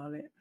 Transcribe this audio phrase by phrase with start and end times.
[0.00, 0.32] Vale.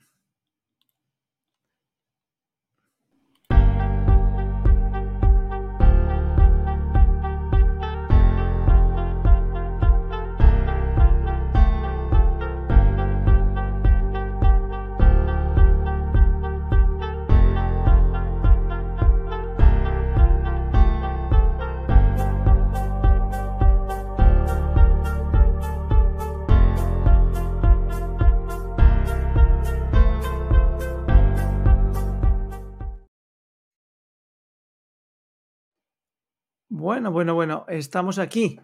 [36.89, 38.59] Bueno, bueno, bueno, estamos aquí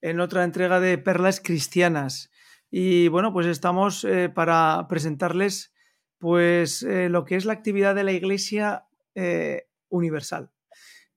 [0.00, 2.30] en otra entrega de Perlas Cristianas.
[2.70, 5.74] Y bueno, pues estamos eh, para presentarles
[6.16, 10.50] pues eh, lo que es la actividad de la Iglesia eh, Universal.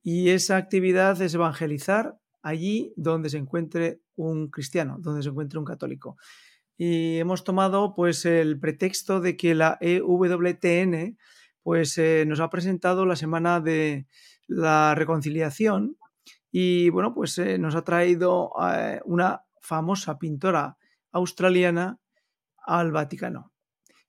[0.04, 5.64] Y esa actividad es evangelizar allí donde se encuentre un cristiano, donde se encuentre un
[5.64, 6.18] católico.
[6.76, 11.18] Y hemos tomado pues el pretexto de que la EWTN
[11.64, 14.06] pues nos ha presentado la semana de
[14.48, 15.96] la reconciliación
[16.52, 20.78] y bueno, pues eh, nos ha traído eh, una famosa pintora
[21.12, 22.00] australiana
[22.66, 23.52] al Vaticano.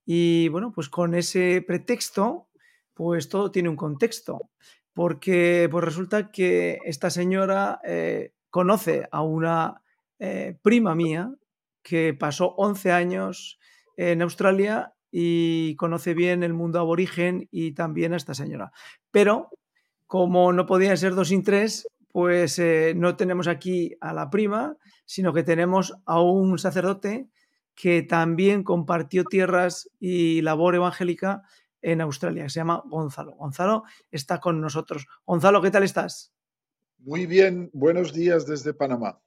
[0.04, 2.48] Y bueno, pues con ese pretexto,
[2.94, 4.50] pues todo tiene un contexto,
[4.92, 9.82] porque pues resulta que esta señora eh, conoce a una
[10.60, 11.32] prima mía
[11.82, 13.58] que pasó 11 años
[13.96, 18.70] en Australia y conoce bien el mundo aborigen y también a esta señora.
[19.10, 19.48] Pero
[20.06, 24.76] como no podían ser dos sin tres, pues eh, no tenemos aquí a la prima,
[25.04, 27.28] sino que tenemos a un sacerdote
[27.74, 31.42] que también compartió tierras y labor evangélica
[31.82, 33.32] en Australia, se llama Gonzalo.
[33.36, 35.06] Gonzalo está con nosotros.
[35.24, 36.32] Gonzalo, ¿qué tal estás?
[36.98, 39.18] Muy bien, buenos días desde Panamá.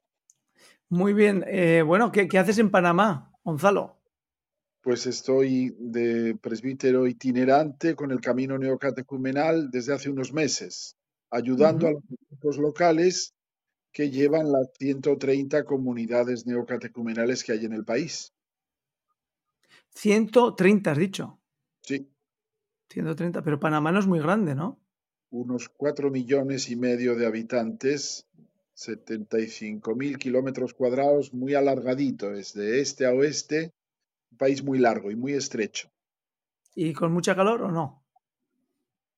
[0.89, 3.97] Muy bien, eh, bueno, ¿qué, ¿qué haces en Panamá, Gonzalo?
[4.81, 10.97] Pues estoy de presbítero itinerante con el camino neocatecumenal desde hace unos meses
[11.33, 13.33] ayudando a los grupos locales
[13.91, 18.33] que llevan las 130 comunidades neocatecumenales que hay en el país.
[19.95, 21.39] 130, has dicho.
[21.81, 22.09] Sí.
[22.89, 24.79] 130, pero Panamá no es muy grande, ¿no?
[25.31, 28.27] Unos 4 millones y medio de habitantes,
[28.75, 33.73] 75 mil kilómetros cuadrados, muy alargadito, es de este a oeste,
[34.31, 35.89] un país muy largo y muy estrecho.
[36.75, 38.03] ¿Y con mucha calor o no?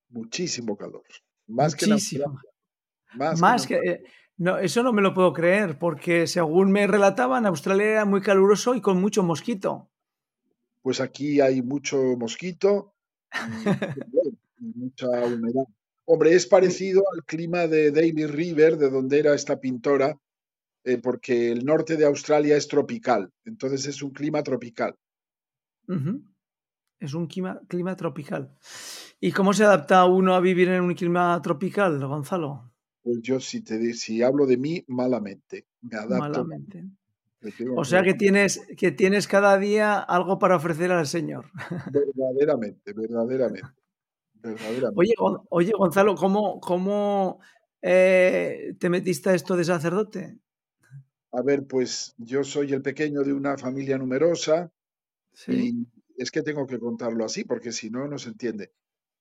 [0.10, 1.04] Muchísimo calor.
[1.48, 2.40] Más Muchísimo.
[3.12, 4.04] que Más, que, eh,
[4.38, 8.76] no, eso no me lo puedo creer, porque según me relataban, Australia era muy caluroso
[8.76, 9.90] y con mucho mosquito.
[10.82, 12.94] Pues aquí hay mucho mosquito
[13.32, 13.32] y,
[14.60, 15.66] mucha humedad.
[16.06, 20.20] Hombre, es parecido al clima de Daly River, de donde era esta pintora,
[20.84, 24.96] eh, porque el norte de Australia es tropical, entonces es un clima tropical.
[27.00, 28.56] Es un clima, clima tropical.
[29.26, 32.72] ¿Y cómo se adapta uno a vivir en un clima tropical, Gonzalo?
[33.02, 36.46] Pues yo si te si hablo de mí malamente, me adapto.
[36.46, 36.84] Malamente.
[37.76, 41.48] O sea que tienes, que tienes cada día algo para ofrecer al Señor.
[41.92, 43.68] Verdaderamente, verdaderamente.
[44.96, 45.16] Oye,
[45.50, 47.40] oye, Gonzalo, ¿cómo, cómo
[47.82, 50.38] eh, te metiste a esto de sacerdote?
[51.32, 54.72] A ver, pues yo soy el pequeño de una familia numerosa
[55.48, 58.72] y es que tengo que contarlo así porque si no, no se entiende.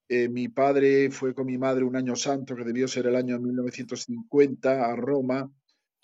[0.08, 3.38] Eh, mi padre fue con mi madre un año santo, que debió ser el año
[3.40, 5.50] 1950, a Roma,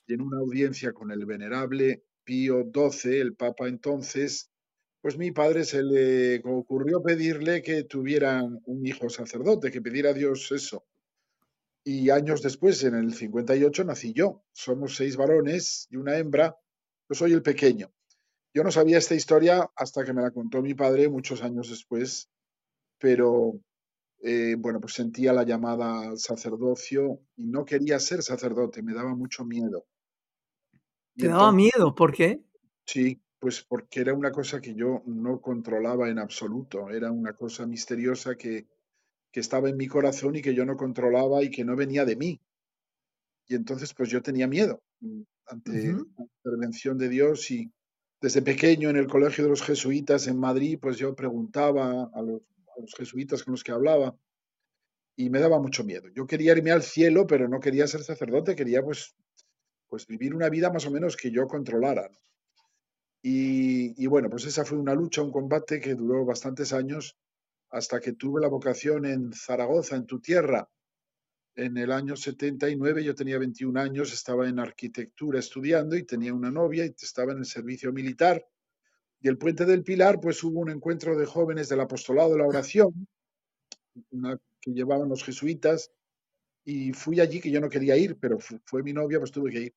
[0.06, 4.50] y en una audiencia con el venerable Pío XII, el Papa entonces,
[5.00, 10.14] pues mi padre se le ocurrió pedirle que tuvieran un hijo sacerdote, que pidiera a
[10.14, 10.84] Dios eso.
[11.82, 14.44] Y años después, en el 58, nací yo.
[14.52, 16.56] Somos seis varones y una hembra.
[17.08, 17.90] Yo soy el pequeño.
[18.52, 22.28] Yo no sabía esta historia hasta que me la contó mi padre muchos años después,
[22.98, 23.60] pero
[24.22, 29.14] eh, bueno, pues sentía la llamada al sacerdocio y no quería ser sacerdote, me daba
[29.14, 29.86] mucho miedo.
[31.16, 31.94] ¿Te daba miedo?
[31.94, 32.40] ¿Por qué?
[32.86, 37.66] Sí, pues porque era una cosa que yo no controlaba en absoluto, era una cosa
[37.66, 38.66] misteriosa que,
[39.32, 42.16] que estaba en mi corazón y que yo no controlaba y que no venía de
[42.16, 42.40] mí.
[43.48, 46.04] Y entonces pues yo tenía miedo mm, ante la
[46.44, 47.72] intervención de Dios y
[48.20, 52.42] desde pequeño en el colegio de los jesuitas en Madrid pues yo preguntaba a los
[52.80, 54.16] los jesuitas con los que hablaba,
[55.16, 56.08] y me daba mucho miedo.
[56.14, 59.14] Yo quería irme al cielo, pero no quería ser sacerdote, quería pues,
[59.88, 62.10] pues vivir una vida más o menos que yo controlara.
[63.22, 67.18] Y, y, bueno, pues esa fue una lucha, un combate que duró bastantes años
[67.68, 70.70] hasta que tuve la vocación en Zaragoza, en tu tierra.
[71.54, 76.50] En el año 79 yo tenía 21 años, estaba en arquitectura estudiando y tenía una
[76.50, 78.42] novia y estaba en el servicio militar
[79.20, 82.46] Y el Puente del Pilar, pues hubo un encuentro de jóvenes del apostolado de la
[82.46, 83.06] oración,
[84.60, 85.92] que llevaban los jesuitas,
[86.64, 89.60] y fui allí que yo no quería ir, pero fue mi novia, pues tuve que
[89.60, 89.74] ir.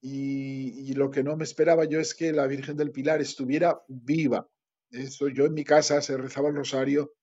[0.00, 3.82] Y, y, lo que no me esperaba yo es que la Virgen del Pilar estuviera
[3.88, 4.46] viva.
[4.90, 7.14] Eso, yo en mi casa se rezaba el rosario,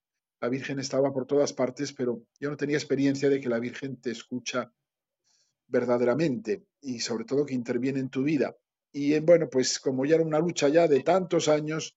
[0.41, 4.01] la Virgen estaba por todas partes, pero yo no tenía experiencia de que la Virgen
[4.01, 4.73] te escucha
[5.67, 8.55] verdaderamente y sobre todo que interviene en tu vida.
[8.93, 11.95] Y bueno, pues como ya era una lucha ya de tantos años,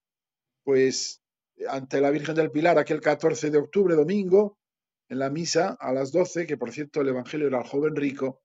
[0.62, 1.23] pues
[1.69, 4.58] ante la Virgen del Pilar, aquel 14 de octubre, domingo,
[5.08, 8.43] en la misa a las 12, que por cierto el Evangelio era el joven rico,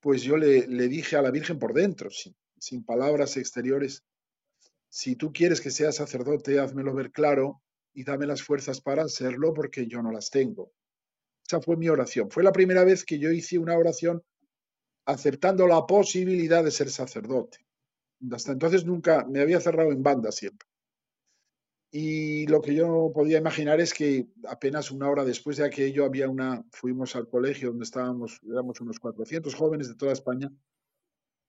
[0.00, 4.04] pues yo le, le dije a la Virgen por dentro, sin, sin palabras exteriores,
[4.88, 7.62] si tú quieres que sea sacerdote, házmelo ver claro
[7.94, 10.72] y dame las fuerzas para hacerlo porque yo no las tengo.
[11.46, 12.30] Esa fue mi oración.
[12.30, 14.22] Fue la primera vez que yo hice una oración
[15.06, 17.58] aceptando la posibilidad de ser sacerdote.
[18.32, 20.68] Hasta entonces nunca me había cerrado en banda siempre.
[21.92, 26.28] Y lo que yo podía imaginar es que apenas una hora después de aquello había
[26.28, 30.52] una, fuimos al colegio donde estábamos, éramos unos 400 jóvenes de toda España.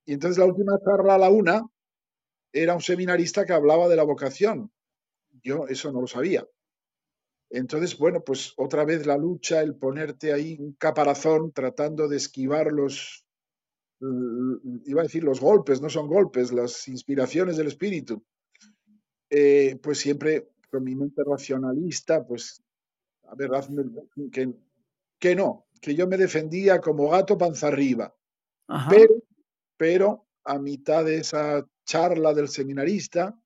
[0.05, 1.61] Y entonces la última charla a la una
[2.53, 4.71] era un seminarista que hablaba de la vocación.
[5.43, 6.47] Yo eso no lo sabía.
[7.51, 12.71] Entonces, bueno, pues otra vez la lucha, el ponerte ahí un caparazón tratando de esquivar
[12.71, 13.25] los,
[14.85, 18.23] iba a decir los golpes, no son golpes, las inspiraciones del espíritu.
[19.29, 22.63] Eh, pues siempre con mi mente racionalista, pues,
[23.23, 23.51] a ver,
[24.31, 24.53] que,
[25.19, 28.15] que no, que yo me defendía como gato panza arriba.
[28.89, 29.15] Pero,
[29.77, 33.37] pero a mitad de esa charla del seminarista,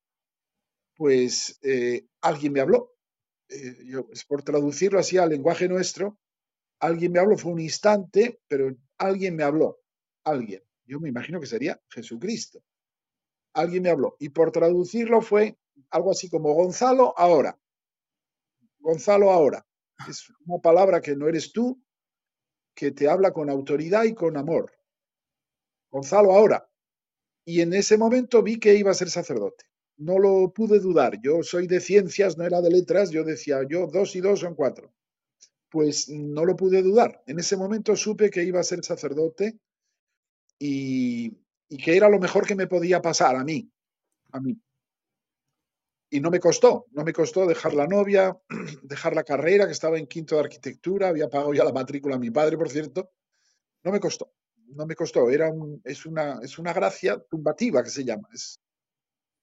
[0.96, 2.94] pues eh, alguien me habló.
[3.50, 6.20] Eh, yo, es por traducirlo así al lenguaje nuestro,
[6.80, 9.80] alguien me habló, fue un instante, pero alguien me habló,
[10.26, 10.62] alguien.
[10.86, 12.62] Yo me imagino que sería Jesucristo.
[13.54, 14.18] Alguien me habló.
[14.20, 15.58] Y por traducirlo fue
[15.90, 17.58] algo así como Gonzalo ahora.
[18.80, 19.66] Gonzalo ahora.
[20.10, 21.82] Es una palabra que no eres tú,
[22.76, 24.74] que te habla con autoridad y con amor.
[25.90, 26.70] Gonzalo ahora.
[27.46, 29.66] Y en ese momento vi que iba a ser sacerdote.
[29.98, 31.22] No lo pude dudar.
[31.22, 33.12] Yo soy de ciencias, no era de letras.
[33.12, 34.94] Yo decía, yo dos y dos son cuatro.
[35.70, 37.24] Pues no lo pude dudar.
[37.28, 39.60] En ese momento supe que iba a ser sacerdote
[40.60, 41.38] y,
[41.70, 43.70] y que era lo mejor que me podía pasar a mí.
[44.32, 44.60] A mí.
[46.10, 48.38] Y no me costó, no me costó dejar la novia,
[48.84, 52.20] dejar la carrera, que estaba en quinto de arquitectura, había pagado ya la matrícula a
[52.20, 53.12] mi padre, por cierto.
[53.84, 54.32] No me costó
[54.68, 55.52] no me costó, era
[55.84, 58.60] es, una, es una gracia tumbativa que se llama, es,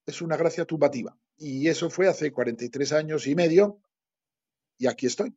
[0.06, 1.16] es una gracia tumbativa.
[1.36, 3.80] Y eso fue hace 43 años y medio
[4.78, 5.34] y aquí estoy.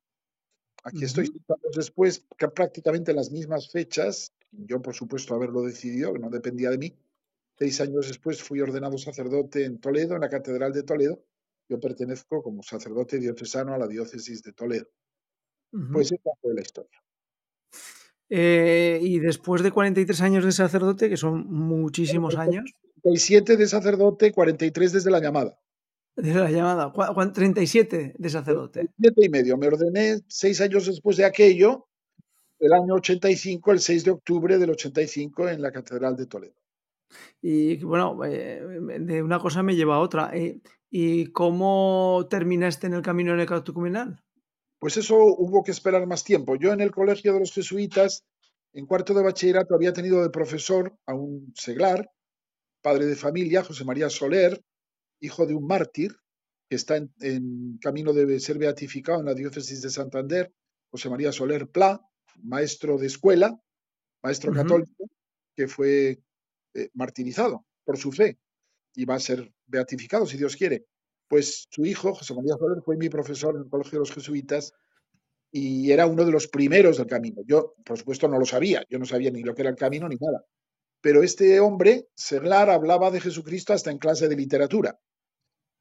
[0.83, 2.23] Aquí estoy, años después,
[2.53, 6.95] prácticamente las mismas fechas, yo por supuesto haberlo decidido, que no dependía de mí.
[7.57, 11.23] Seis años después fui ordenado sacerdote en Toledo, en la Catedral de Toledo.
[11.69, 14.87] Yo pertenezco como sacerdote diocesano a la diócesis de Toledo.
[15.91, 17.01] Pues esa fue la historia.
[18.29, 22.71] Eh, y después de 43 años de sacerdote, que son muchísimos años.
[23.03, 25.59] 37 de sacerdote, 43 desde la llamada.
[26.15, 26.93] Desde la llamada,
[27.33, 28.89] 37 de sacerdote.
[28.99, 29.57] 7 y medio.
[29.57, 31.87] Me ordené seis años después de aquello,
[32.59, 36.55] el año 85, el 6 de octubre del 85, en la Catedral de Toledo.
[37.41, 38.61] Y bueno, eh,
[38.99, 40.31] de una cosa me lleva a otra.
[40.33, 44.21] Eh, ¿Y cómo terminaste en el camino neocatecumenal?
[44.79, 46.55] Pues eso hubo que esperar más tiempo.
[46.55, 48.23] Yo en el colegio de los jesuitas,
[48.73, 52.09] en cuarto de bachillerato, había tenido de profesor a un seglar,
[52.81, 54.61] padre de familia, José María Soler,
[55.19, 56.15] hijo de un mártir,
[56.69, 60.53] que está en, camino de ser beatificado en la diócesis de Santander,
[60.91, 62.01] José María Soler Pla,
[62.43, 63.59] maestro de escuela,
[64.21, 65.09] maestro católico,
[65.55, 66.19] que fue
[66.73, 68.37] eh, martirizado por su fe
[68.95, 70.85] y va a ser beatificado, si Dios quiere.
[71.27, 74.73] Pues su hijo, José María Soler, fue mi profesor en el Colegio de los Jesuitas
[75.51, 77.41] y era uno de los primeros del camino.
[77.45, 80.07] Yo, por supuesto, no lo sabía, yo no sabía ni lo que era el camino
[80.07, 80.43] ni nada.
[81.01, 84.99] Pero este hombre, Seglar, hablaba de Jesucristo hasta en clase de literatura.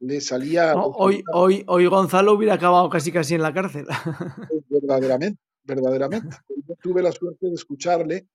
[0.00, 0.74] Le salía.
[0.76, 3.86] hoy, hoy, hoy Gonzalo hubiera acabado casi casi en la cárcel.
[4.68, 6.36] Verdaderamente, verdaderamente.
[6.66, 8.28] Yo tuve la suerte de escucharle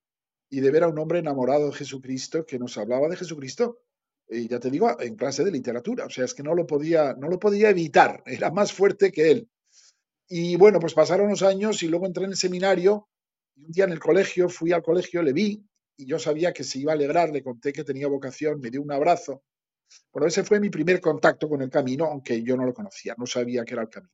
[0.50, 3.80] y de ver a un hombre enamorado de Jesucristo que nos hablaba de Jesucristo
[4.30, 6.06] y ya te digo, en clase de literatura.
[6.06, 9.32] O sea, es que no lo podía, no lo podía evitar, era más fuerte que
[9.32, 9.50] él.
[10.28, 13.08] Y bueno, pues pasaron los años y luego entré en el seminario
[13.56, 15.66] y un día en el colegio, fui al colegio, le vi
[15.98, 18.82] y yo sabía que se iba a alegrar, le conté que tenía vocación, me dio
[18.82, 19.44] un abrazo.
[20.14, 23.26] Bueno, ese fue mi primer contacto con el camino, aunque yo no lo conocía, no
[23.26, 24.14] sabía que era el camino.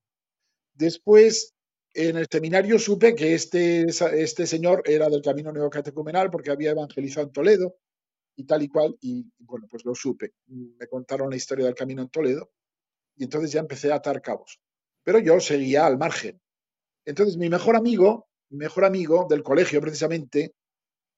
[0.74, 1.54] Después,
[1.96, 7.28] en el seminario supe que este, este señor era del camino neocatecumenal porque había evangelizado
[7.28, 7.78] en Toledo
[8.36, 10.34] y tal y cual, y bueno, pues lo supe.
[10.48, 12.52] Me contaron la historia del camino en Toledo
[13.16, 14.60] y entonces ya empecé a atar cabos.
[15.04, 16.42] Pero yo seguía al margen.
[17.06, 20.54] Entonces mi mejor amigo, mi mejor amigo del colegio precisamente,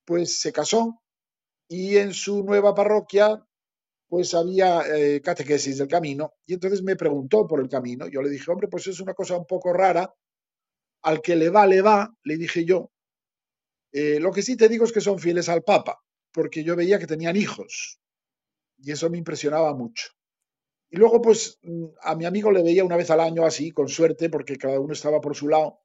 [0.06, 1.02] pues se casó
[1.68, 3.44] y en su nueva parroquia
[4.10, 8.08] pues había eh, catequesis del camino y entonces me preguntó por el camino.
[8.08, 10.14] Yo le dije, hombre, pues es una cosa un poco rara.
[11.10, 12.92] Al que le va, le va, le dije yo.
[13.94, 17.00] Eh, lo que sí te digo es que son fieles al Papa, porque yo veía
[17.00, 18.00] que tenían hijos
[18.78, 20.10] y eso me impresionaba mucho.
[20.90, 23.88] Y luego, pues, mm, a mi amigo le veía una vez al año así, con
[23.88, 25.80] suerte, porque cada uno estaba por su lado.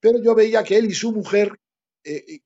[0.00, 1.58] Pero yo veía que él y su mujer
[2.04, 2.40] eh,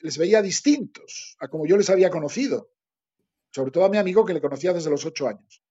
[0.00, 2.70] les veía distintos a como yo les había conocido.
[3.50, 5.62] Sobre todo a mi amigo que le conocía desde los ocho años.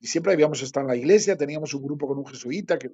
[0.00, 2.90] Y siempre habíamos estado en la iglesia, teníamos un grupo con un jesuita que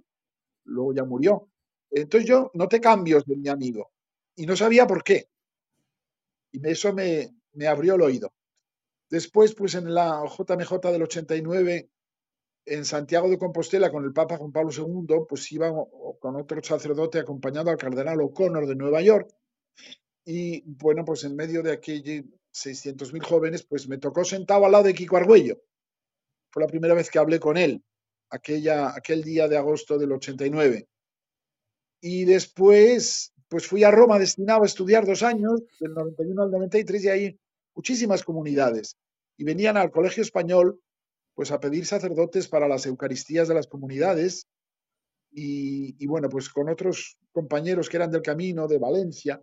[0.64, 1.50] luego ya murió.
[1.90, 3.90] Entonces yo noté cambios de mi amigo
[4.36, 5.28] y no sabía por qué.
[6.52, 8.32] Y eso me, me abrió el oído.
[9.08, 11.90] Después, pues en la JMJ del 89,
[12.66, 15.72] en Santiago de Compostela, con el Papa Juan Pablo II, pues iba
[16.20, 19.34] con otro sacerdote acompañando al cardenal O'Connor de Nueva York.
[20.24, 24.84] Y bueno, pues en medio de aquellos 600.000 jóvenes, pues me tocó sentado al lado
[24.84, 25.60] de Kiko Argüello.
[26.50, 27.82] Fue la primera vez que hablé con él,
[28.28, 30.88] aquella, aquel día de agosto del 89.
[32.00, 37.04] Y después, pues fui a Roma destinado a estudiar dos años, del 91 al 93,
[37.04, 37.40] y ahí
[37.74, 38.96] muchísimas comunidades.
[39.36, 40.80] Y venían al colegio español
[41.34, 44.46] pues a pedir sacerdotes para las Eucaristías de las comunidades.
[45.32, 49.42] Y, bueno, pues con otros compañeros que eran del camino de Valencia,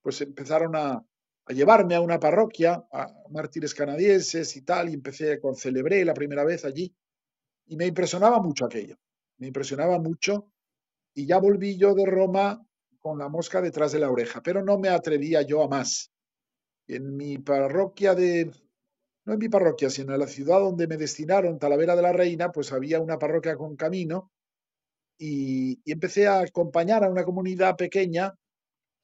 [0.00, 1.04] pues empezaron a,
[1.48, 6.44] llevarme a una parroquia, a mártires canadienses y tal, y empecé con celebré la primera
[6.44, 6.94] vez allí.
[7.66, 8.96] Y me impresionaba mucho aquello,
[9.38, 10.52] me impresionaba mucho.
[11.14, 12.66] Y ya volví yo de Roma
[12.98, 16.10] con la mosca detrás de la oreja, pero no me atrevía yo a más.
[16.86, 18.50] En mi parroquia de,
[19.24, 22.50] no en mi parroquia, sino en la ciudad donde me destinaron, Talavera de la Reina,
[22.50, 24.32] pues había una parroquia con camino
[25.18, 28.34] y, empecé a acompañar a una comunidad pequeña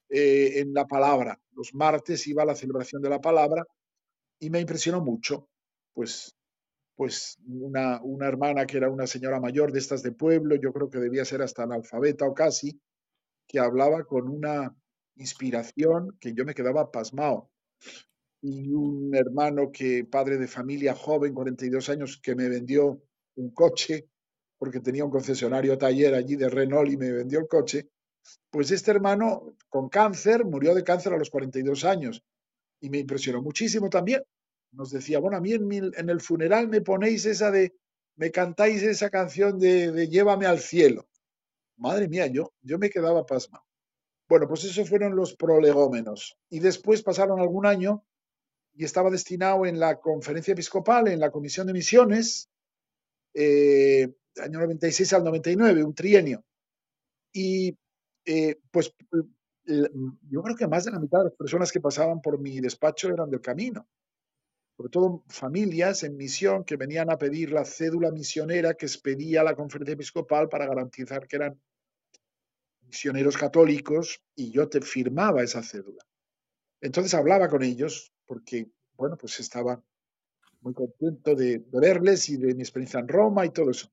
[0.09, 1.39] eh, en la palabra.
[1.53, 3.65] Los martes iba a la celebración de la palabra
[4.39, 5.49] y me impresionó mucho,
[5.93, 6.35] pues,
[7.01, 10.91] pues una, una hermana que era una señora mayor de estas de pueblo, yo creo
[10.91, 12.79] que debía ser hasta analfabeta o casi,
[13.49, 14.77] que hablaba con una
[15.17, 17.49] inspiración que yo me quedaba pasmado
[18.43, 23.03] y un hermano que, padre de familia joven, 42 años, que me vendió
[23.37, 24.11] un coche,
[24.59, 27.89] porque tenía un concesionario taller allí de Renault y me vendió el coche,
[28.51, 32.23] pues este hermano con cáncer, murió de cáncer a los 42 años
[32.79, 34.23] y me impresionó muchísimo también.
[34.73, 37.75] Nos decía, bueno, a mí en, el funeral me ponéis esa de,
[38.17, 41.09] me cantáis esa canción de, de Llévame al cielo.
[41.77, 43.65] Madre mía, yo, yo me quedaba pasmado.
[44.29, 46.37] Bueno, pues esos fueron los prolegómenos.
[46.49, 48.05] Y después pasaron algún año
[48.75, 52.49] y estaba destinado en la conferencia episcopal, en la comisión de misiones,
[53.35, 56.45] eh, año 96 al 99, un trienio.
[57.33, 57.77] Y
[58.25, 58.95] eh, pues
[59.65, 63.09] yo creo que más de la mitad de las personas que pasaban por mi despacho
[63.09, 63.89] eran del camino.
[64.81, 69.55] Sobre todo familias en misión que venían a pedir la cédula misionera que expedía la
[69.55, 71.61] conferencia episcopal para garantizar que eran
[72.87, 76.03] misioneros católicos y yo te firmaba esa cédula.
[76.81, 79.85] Entonces hablaba con ellos porque, bueno, pues estaba
[80.63, 83.93] muy contento de, verles y de mi experiencia en Roma y todo eso.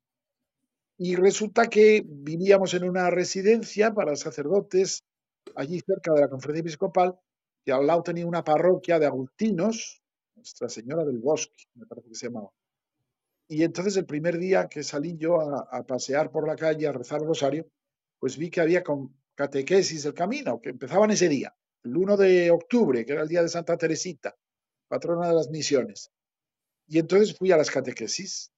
[0.98, 5.04] Y resulta que vivíamos en una residencia para sacerdotes
[5.54, 7.20] allí cerca de la conferencia episcopal,
[7.66, 10.02] que al lado tenía una parroquia de agustinos,
[10.48, 12.52] Nuestra Señora del Bosque, me parece que se llamaba.
[13.50, 17.22] Y entonces el primer día que salí yo a, pasear por la calle, a rezar
[17.22, 17.68] el rosario,
[18.18, 22.52] pues vi que había con catequesis del camino, que empezaban ese día, el 1 de
[22.52, 24.36] octubre, que era el día de Santa Teresita,
[24.88, 26.12] patrona de las misiones.
[26.88, 28.52] Y entonces fui a las catequesis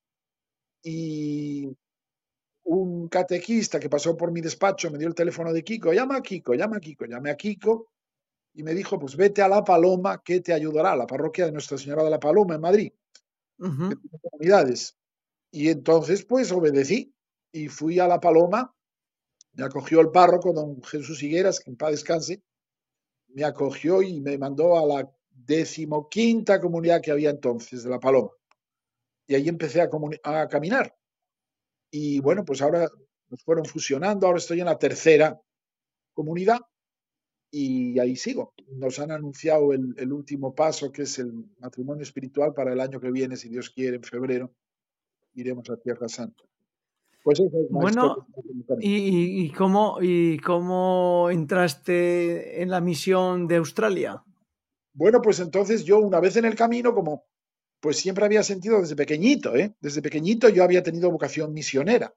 [0.83, 1.75] y
[2.63, 6.21] un catequista que pasó por mi despacho me dio el teléfono de Kiko, llama a
[6.21, 7.89] Kiko, llama a Kiko, llamé a Kiko
[8.59, 11.77] y me dijo, pues vete a La Paloma que te ayudará, la parroquia de Nuestra
[11.77, 12.91] Señora de la Paloma en Madrid,
[13.57, 14.97] comunidades.
[15.49, 17.15] Y entonces pues obedecí
[17.53, 18.75] y fui a La Paloma
[19.53, 22.43] me acogió el párroco, don Jesús Higueras, que en paz descanse,
[23.29, 28.31] me acogió y me mandó a la decimoquinta comunidad que había entonces, de La Paloma.
[29.25, 29.89] Y ahí empecé a,
[30.23, 30.93] a caminar.
[31.91, 32.89] Y bueno, pues ahora
[33.29, 35.41] nos fueron fusionando, ahora estoy en la tercera
[36.13, 36.59] comunidad
[37.51, 38.53] y ahí sigo.
[38.71, 42.99] Nos han anunciado el, el, último paso, que es el matrimonio espiritual para el año
[42.99, 44.51] que viene, si Dios quiere, en febrero,
[45.33, 46.43] iremos a Tierra Santa.
[47.23, 48.27] Pues bueno,
[48.79, 54.23] ¿y, cómo, ¿y cómo entraste en la misión de Australia?
[54.93, 57.25] Bueno, pues entonces yo una vez en el camino, como
[57.81, 59.75] pues siempre había sentido desde pequeñito, ¿eh?
[59.79, 62.13] desde pequeñito yo había tenido vocación misionera.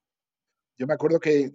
[0.79, 1.53] Yo me acuerdo que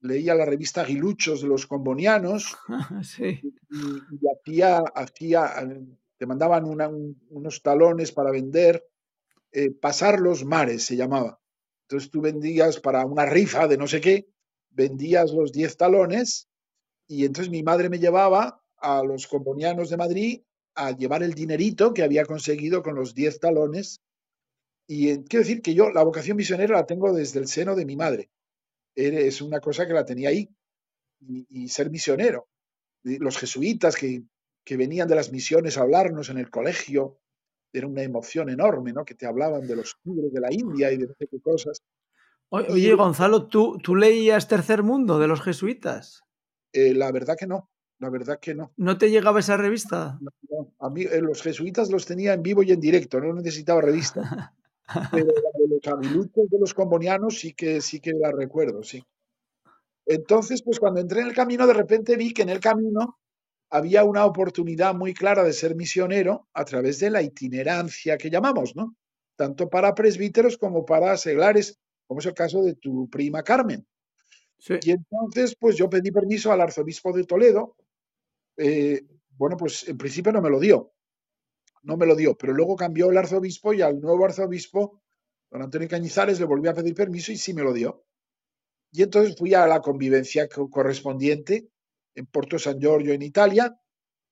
[0.00, 2.56] leía la revista Aguiluchos de los combonianos
[3.02, 3.40] sí.
[3.70, 5.52] y, hacía, hacía,
[6.16, 6.64] te mandaban
[7.28, 8.84] unos talones para vender,
[9.52, 11.40] eh, pasar los mares se llamaba.
[11.82, 14.28] Entonces tú vendías para una rifa de no sé qué,
[14.70, 16.48] vendías los 10 talones
[17.08, 20.42] y entonces mi madre me llevaba a los combonianos de Madrid
[20.74, 24.00] a llevar el dinerito que había conseguido con los 10 talones.
[24.86, 27.84] Y eh, quiero decir que yo la vocación misionera la tengo desde el seno de
[27.84, 28.30] mi madre.
[29.06, 30.48] Es una cosa que la tenía ahí.
[31.20, 32.48] Y, ser misionero.
[33.02, 34.22] Los jesuitas que,
[34.64, 37.18] que, venían de las misiones a hablarnos en el colegio,
[37.72, 39.04] era una emoción enorme, ¿no?
[39.04, 41.82] Que te hablaban de los tigres de la India y de no sé qué cosas.
[42.48, 46.24] Oye, Gonzalo, ¿tú, ¿tú leías Tercer Mundo de los jesuitas?
[46.72, 47.70] Eh, la verdad que no.
[48.00, 48.72] La verdad que no.
[48.76, 50.18] ¿No te llegaba esa revista?
[50.78, 54.54] A mí eh, los jesuitas los tenía en vivo y en directo, no necesitaba revista.
[55.12, 55.26] Pero
[55.70, 59.02] los habilitos de los combonianos sí que, sí que la recuerdo, sí.
[60.06, 63.18] Entonces, pues cuando entré en el camino, de repente vi que en el camino
[63.70, 68.74] había una oportunidad muy clara de ser misionero a través de la itinerancia que llamamos,
[68.74, 68.96] ¿no?
[69.36, 73.86] Tanto para presbíteros como para seglares, como es el caso de tu prima Carmen.
[74.58, 74.74] Sí.
[74.82, 77.76] Y entonces, pues yo pedí permiso al arzobispo de Toledo
[78.62, 79.02] eh,
[79.38, 80.92] bueno, pues en principio no me lo dio,
[81.82, 85.00] no me lo dio, pero luego cambió el arzobispo y al nuevo arzobispo,
[85.50, 88.04] don Antonio Cañizares, le volvió a pedir permiso y sí me lo dio.
[88.92, 91.68] Y entonces fui a la convivencia correspondiente
[92.14, 93.76] en Porto San Giorgio, en Italia,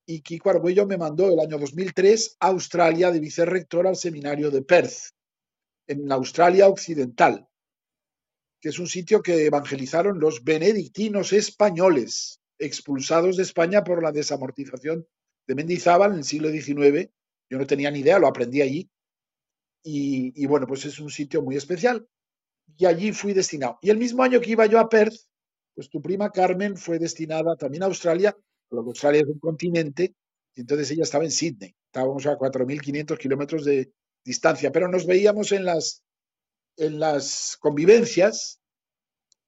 [0.06, 4.62] y Kiko Arguello me mandó el año 2003 a Australia de vicerrector al seminario de
[4.62, 5.12] Perth,
[5.86, 7.46] en Australia Occidental,
[8.60, 15.06] que es un sitio que evangelizaron los benedictinos españoles expulsados de España por la desamortización
[15.46, 17.10] de Mendizábal en el siglo XIX.
[17.50, 18.90] Yo no tenía ni idea, lo aprendí allí.
[19.82, 22.06] Y, bueno, pues es un sitio muy especial.
[22.76, 23.78] Y allí fui destinado.
[23.80, 25.16] Y el mismo año que iba yo a Perth,
[25.74, 28.36] pues tu prima Carmen fue destinada también a Australia,
[28.70, 30.14] lo que Australia es un continente,
[30.54, 31.74] y entonces ella estaba en Sydney.
[31.86, 33.92] Estábamos a 4.500 kilómetros de
[34.24, 36.02] distancia, pero nos veíamos en las,
[36.76, 38.60] en las convivencias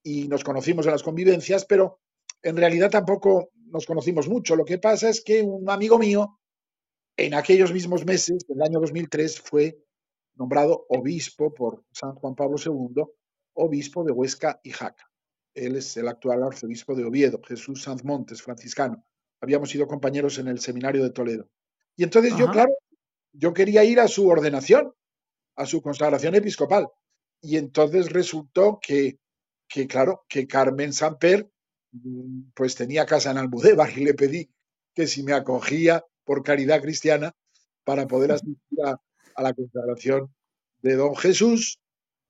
[0.03, 1.99] y nos conocimos en las convivencias, pero
[2.41, 4.55] en realidad tampoco nos conocimos mucho.
[4.55, 6.39] Lo que pasa es que un amigo mío,
[7.17, 9.77] en aquellos mismos meses, en el año 2003, fue
[10.41, 13.03] nombrado obispo por San Juan Pablo II,
[13.53, 15.09] obispo de Huesca y Jaca.
[15.53, 19.05] Él es el actual arzobispo de Oviedo, Jesús Sanz Montes, franciscano.
[19.41, 21.49] Habíamos sido compañeros en el seminario de Toledo.
[21.95, 22.73] Y entonces yo, claro,
[23.33, 24.93] yo quería ir a su ordenación,
[25.55, 26.87] a su consagración episcopal.
[27.41, 29.19] Y entonces resultó que,
[29.67, 31.51] que claro, que Carmen Samper
[31.91, 34.49] Mm, pues tenía casa en Almudévar y le pedí
[34.93, 37.33] que si me acogía por caridad cristiana
[37.83, 38.97] para poder asistir a,
[39.37, 40.33] la consagración
[40.81, 41.79] de don Jesús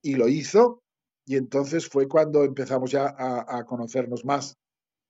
[0.01, 0.83] y lo hizo.
[1.25, 4.57] Y entonces fue cuando empezamos ya a, conocernos más.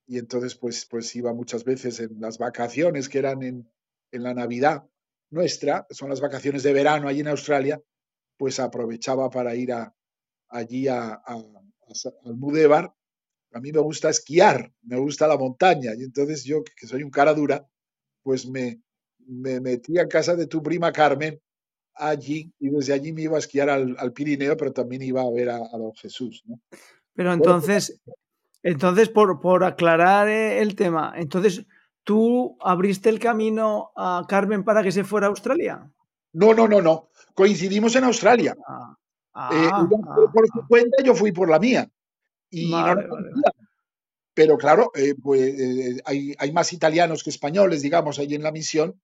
[0.08, 3.72] Y entonces pues, pues iba muchas veces en las vacaciones que eran en,
[4.12, 4.84] la Navidad
[5.30, 7.82] nuestra, son las vacaciones de verano allí en Australia,
[8.38, 9.96] pues aprovechaba para ir a,
[10.50, 11.42] allí a, a,
[12.26, 12.94] Almudévar
[13.54, 17.12] a mí me gusta esquiar, me gusta la montaña, y entonces yo, que soy un
[17.12, 17.68] cara dura,
[18.24, 18.82] pues me,
[19.28, 21.40] me metí a casa de tu prima Carmen
[21.96, 25.50] allí, y desde allí me iba a esquiar al, Pirineo, pero también iba a ver
[25.50, 26.44] a, don Jesús.
[27.14, 28.02] Pero entonces,
[28.64, 31.66] entonces por, por aclarar eh, el tema, entonces,
[32.04, 35.92] ¿tú abriste el camino a Carmen para que se fuera a Australia?
[36.34, 37.10] No, no, no, no.
[37.34, 38.56] Coincidimos en Australia.
[38.66, 40.66] Ah, eh, ah, por su ah.
[40.68, 41.90] cuenta, yo fui por la mía.
[42.50, 42.72] Y
[44.34, 48.52] Pero claro, eh, pues, eh, hay, hay, más italianos que españoles, digamos, ahí en la
[48.52, 49.00] misión.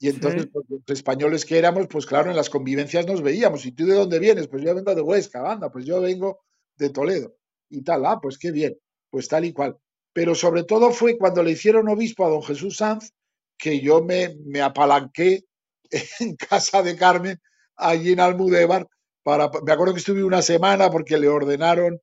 [0.00, 3.66] Y entonces, pues, los españoles que éramos, pues claro, en las convivencias nos veíamos.
[3.66, 4.48] ¿Y tú de dónde vienes?
[4.48, 6.40] Pues yo vengo de Huesca, banda, pues yo vengo
[6.76, 7.36] de Toledo.
[7.68, 8.76] Y tal, ah, pues qué bien,
[9.10, 9.76] pues tal y cual.
[10.12, 13.12] Pero sobre todo fue cuando le hicieron obispo a don Jesús Sanz
[13.58, 15.44] que yo me, me apalanqué
[16.20, 17.38] en casa de Carmen,
[17.76, 18.88] allí en Almudévar,
[19.22, 22.00] para, me acuerdo que estuve una semana porque le ordenaron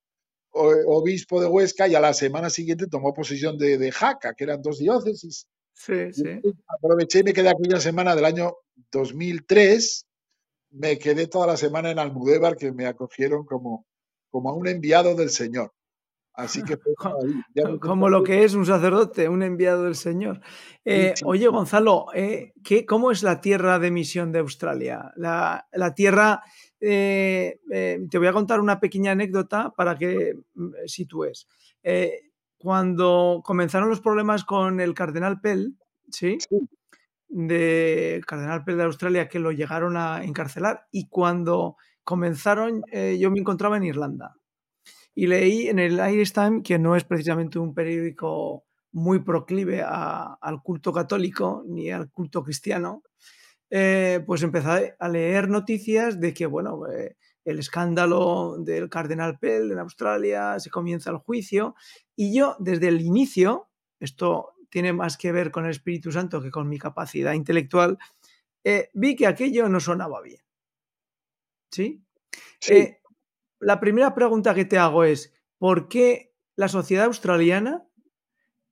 [0.50, 4.78] obispo de Huesca y a la semana siguiente tomó posesión de, Jaca, que eran dos
[4.78, 5.46] diócesis.
[5.78, 6.40] Sí, sí.
[6.66, 8.56] Aproveché y me quedé aquella semana del año
[8.90, 10.06] 2003.
[10.70, 13.86] Me quedé toda la semana en Almudévar, que me acogieron como,
[14.28, 15.72] como a un enviado del Señor.
[16.34, 16.78] Así que
[17.80, 20.40] como lo que es un sacerdote, un enviado del Señor.
[20.84, 25.12] Eh, oye, Gonzalo, eh, ¿qué, ¿cómo es la tierra de misión de Australia?
[25.16, 26.42] La, la tierra
[26.80, 27.58] eh,
[28.10, 31.46] te voy a contar una pequeña anécdota para que mm, sitúes.
[31.82, 32.27] Eh,
[32.58, 35.76] cuando comenzaron los problemas con el cardenal Pell,
[36.10, 36.38] ¿sí?
[37.28, 43.30] de Cardenal Pell de Australia que lo llegaron a encarcelar y cuando comenzaron eh, yo
[43.30, 44.36] me encontraba en Irlanda
[45.14, 50.62] y leí en el Irish Times, que no es precisamente un periódico muy proclive al
[50.62, 53.02] culto católico ni al culto cristiano,
[53.68, 57.16] eh, pues empecé a leer noticias de que, bueno, eh,
[57.48, 61.74] el escándalo del cardenal Pell en Australia, se comienza el juicio,
[62.14, 63.68] y yo desde el inicio,
[64.00, 67.98] esto tiene más que ver con el Espíritu Santo que con mi capacidad intelectual,
[68.64, 70.40] eh, vi que aquello no sonaba bien.
[71.70, 72.02] ¿Sí?
[73.60, 77.84] la primera pregunta que te hago es, ¿por qué la sociedad australiana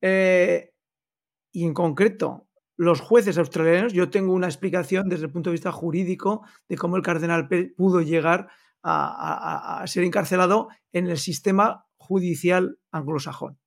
[0.01, 5.73] y en concreto los jueces australianos, yo tengo una explicación desde el punto de vista
[5.73, 8.49] jurídico de cómo el cardenal pudo llegar
[8.87, 13.59] a, ser encarcelado en el sistema judicial anglosajón.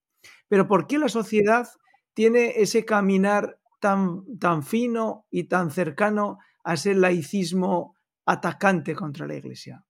[0.48, 1.68] Pero ¿por qué la sociedad
[2.14, 9.36] tiene ese caminar tan, tan fino y tan cercano a ese laicismo atacante contra la
[9.36, 9.86] Iglesia?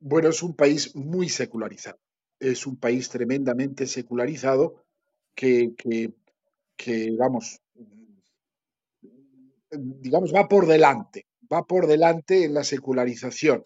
[0.00, 1.98] Bueno, es un país muy secularizado.
[2.38, 4.84] Es un país tremendamente secularizado
[5.34, 6.12] que, que,
[6.76, 7.60] que vamos,
[9.70, 13.64] digamos, va por delante, va por delante en la secularización.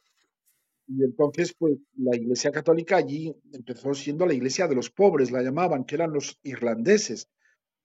[0.88, 5.42] Y entonces, pues la Iglesia Católica allí empezó siendo la Iglesia de los pobres, la
[5.42, 7.28] llamaban, que eran los irlandeses,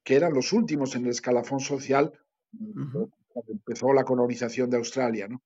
[0.03, 2.11] que eran los últimos en el escalafón social
[3.27, 5.41] cuando empezó la colonización de Australia, ¿no?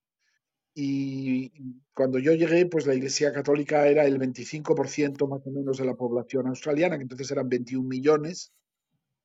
[0.74, 1.50] Y
[1.92, 5.94] cuando yo llegué, pues la Iglesia Católica era el 25% más o menos de la
[5.94, 8.52] población australiana, que entonces eran 21 millones,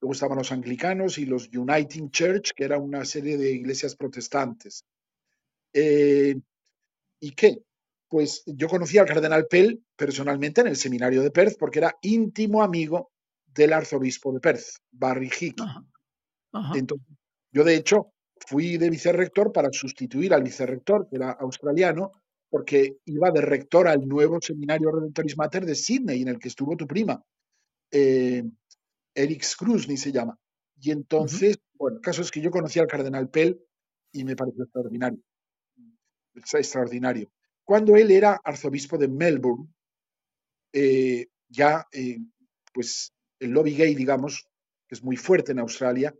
[0.03, 4.83] Luego estaban los anglicanos y los Uniting Church, que era una serie de iglesias protestantes.
[5.71, 6.35] Eh,
[7.21, 7.63] ¿Y qué?
[8.13, 12.61] Pues yo conocí al cardenal Pell personalmente en el seminario de Perth porque era íntimo
[12.61, 13.09] amigo
[13.43, 15.65] del arzobispo de Perth, Barry Hickey.
[16.75, 17.07] Entonces,
[17.51, 22.11] yo de hecho fui de vicerrector para sustituir al vicerrector, que era australiano,
[22.51, 26.77] porque iba de rector al nuevo seminario Redentoris Mater de Sydney, en el que estuvo
[26.77, 27.19] tu prima.
[27.89, 28.43] Eh,
[29.15, 29.43] Eric
[29.87, 30.37] ni se llama.
[30.79, 33.59] Y entonces, bueno, el caso es que yo conocí al cardenal Pell
[34.11, 35.19] y me pareció extraordinario.
[36.35, 37.31] Extraordinario.
[37.63, 39.67] Cuando él era arzobispo de Melbourne,
[40.73, 42.17] eh, ya, eh,
[42.73, 44.47] pues, el lobby gay, digamos,
[44.87, 46.13] que es muy fuerte en Australia,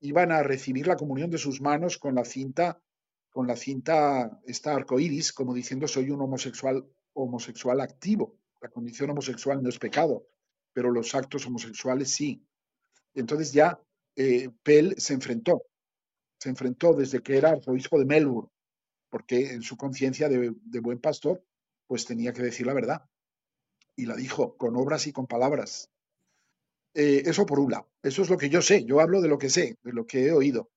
[0.00, 2.80] iban a recibir la comunión de sus manos con la cinta,
[3.30, 8.36] con la cinta, esta arcoíris, como diciendo soy un homosexual, homosexual activo.
[8.60, 10.26] La condición homosexual no es pecado
[10.78, 12.40] pero los actos homosexuales sí.
[13.12, 13.80] Entonces ya
[14.14, 15.64] eh, Pell se enfrentó,
[16.38, 18.48] se enfrentó desde que era arzobispo de Melbourne,
[19.10, 21.44] porque en su conciencia de, buen pastor,
[21.86, 23.02] pues tenía que decir la verdad.
[23.96, 25.90] Y la dijo con obras y con palabras.
[26.94, 27.88] Eh, eso por un lado.
[28.02, 28.84] Eso es lo que yo sé.
[28.84, 30.70] Yo hablo de lo que sé, de lo que he oído.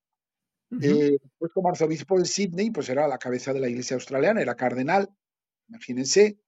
[0.81, 4.55] Eh, pues como arzobispo de Sydney, pues era la cabeza de la iglesia australiana, era
[4.55, 5.09] cardenal,
[5.67, 6.39] imagínense,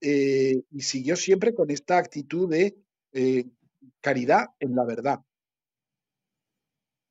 [0.00, 2.76] eh, y siguió siempre con esta actitud de
[4.00, 5.18] caridad en la verdad.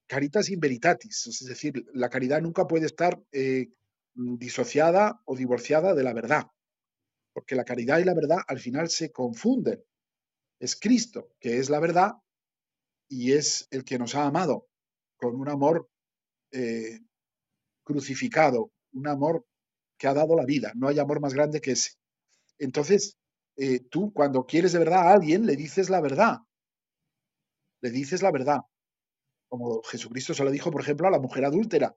[0.07, 3.21] Caritas in veritatis, es decir, la caridad nunca puede estar
[4.15, 6.47] disociada o divorciada de la verdad,
[7.33, 9.83] porque la caridad y la verdad al final se confunden.
[10.59, 12.13] Es Cristo, que es la verdad,
[13.09, 14.67] y es el que nos ha amado
[15.17, 15.89] con un amor
[17.83, 19.45] crucificado, un amor
[19.97, 20.71] que ha dado la vida.
[20.75, 21.91] No hay amor más grande que ese.
[22.59, 23.17] Entonces,
[23.57, 26.39] eh, tú cuando quieres de verdad a alguien, le dices la verdad.
[27.81, 28.61] Le dices la verdad.
[29.49, 31.95] Como Jesucristo se lo dijo, por ejemplo, a la mujer adúltera.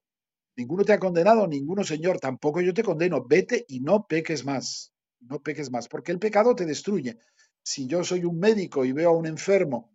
[0.58, 3.24] Ninguno te ha condenado, ninguno, Señor, tampoco yo te condeno.
[3.24, 4.92] Vete y no peques más.
[5.20, 7.16] No peques más, porque el pecado te destruye.
[7.62, 9.92] Si yo soy un médico y veo a un enfermo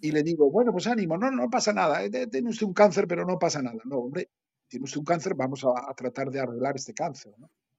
[0.00, 3.08] y le digo, bueno, pues ánimo, no, no pasa nada, eh, tiene usted un cáncer,
[3.08, 3.80] pero no pasa nada.
[3.86, 4.30] No, hombre,
[4.68, 7.34] tiene usted un cáncer, vamos a, tratar de arreglar este cáncer.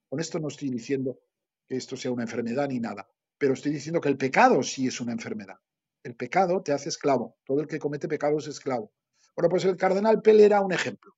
[0.06, 1.18] Con esto no estoy diciendo
[1.66, 5.00] que esto sea una enfermedad ni nada, pero estoy diciendo que el pecado sí es
[5.00, 5.56] una enfermedad.
[6.02, 7.38] El pecado te hace esclavo.
[7.46, 8.92] Todo el que comete pecado es esclavo.
[9.34, 11.16] Bueno, pues el cardenal Pell era un ejemplo.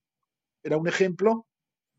[0.62, 1.46] Era un ejemplo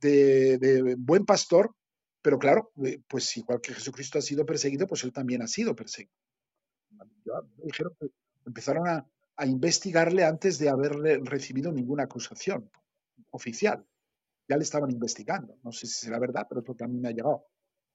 [0.02, 1.76] de, buen pastor,
[2.22, 5.76] pero claro, eh, pues igual que Jesucristo ha sido perseguido, pues él también ha sido
[5.76, 6.14] perseguido.
[7.64, 7.94] Dijeron
[8.46, 9.06] empezaron a,
[9.46, 12.70] investigarle antes de haberle recibido ninguna acusación
[13.30, 13.86] oficial.
[14.50, 15.58] Ya le estaban investigando.
[15.64, 17.46] No sé si será verdad, pero esto también me ha llegado.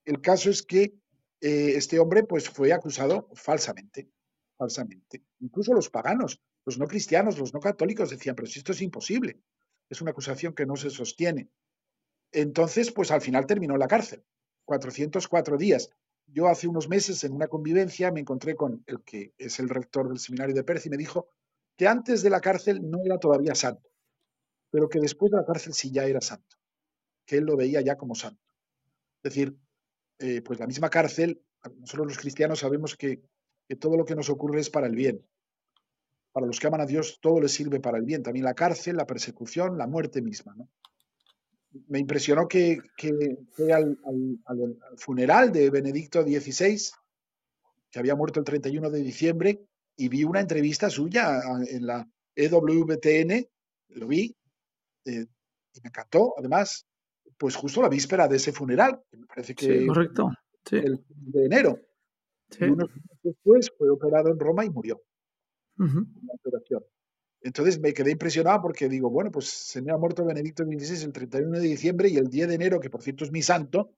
[0.06, 0.94] El caso es que
[1.42, 4.08] eh, este hombre pues, fue acusado falsamente,
[4.56, 5.22] falsamente.
[5.40, 9.38] Incluso los paganos, los no cristianos, los no católicos decían, pero si esto es imposible,
[9.94, 11.48] es una acusación que no se sostiene.
[12.32, 14.24] Entonces, pues al final terminó en la cárcel,
[14.66, 15.90] 404 días.
[16.26, 20.08] Yo hace unos meses en una convivencia me encontré con el que es el rector
[20.08, 21.28] del seminario de Perth y me dijo
[21.76, 23.88] que antes de la cárcel no era todavía santo.
[24.70, 26.56] pero que después de la cárcel sí ya era santo,
[27.26, 28.42] que él lo veía ya como santo.
[29.22, 29.56] Es decir,
[30.18, 31.42] eh, pues la misma cárcel,
[31.78, 33.22] nosotros los cristianos sabemos que,
[33.68, 35.24] que todo lo que nos ocurre es para el bien.
[36.34, 38.22] Para los que aman a Dios, todo les sirve para el bien.
[38.22, 40.54] También la cárcel, la persecución, la muerte misma.
[40.54, 40.68] ¿no?
[41.88, 42.78] me impresionó que,
[43.52, 43.98] fue al,
[44.96, 46.78] funeral de Benedicto XVI,
[47.90, 49.60] que había muerto el 31 de diciembre,
[49.96, 53.46] y vi una entrevista suya en la EWTN,
[53.90, 54.34] lo vi,
[55.04, 55.26] eh,
[55.74, 56.86] y me encantó, además,
[57.38, 60.30] pues justo la víspera de ese funeral, que me parece que sí, correcto.
[60.70, 61.80] el de enero.
[62.58, 65.02] Y unos días después fue operado en Roma y murió.
[67.44, 71.12] Entonces me quedé impresionado porque digo, bueno, pues se me ha muerto Benedicto XVI el
[71.12, 73.90] 31 de diciembre y el 10 de enero, que por cierto es mi santo,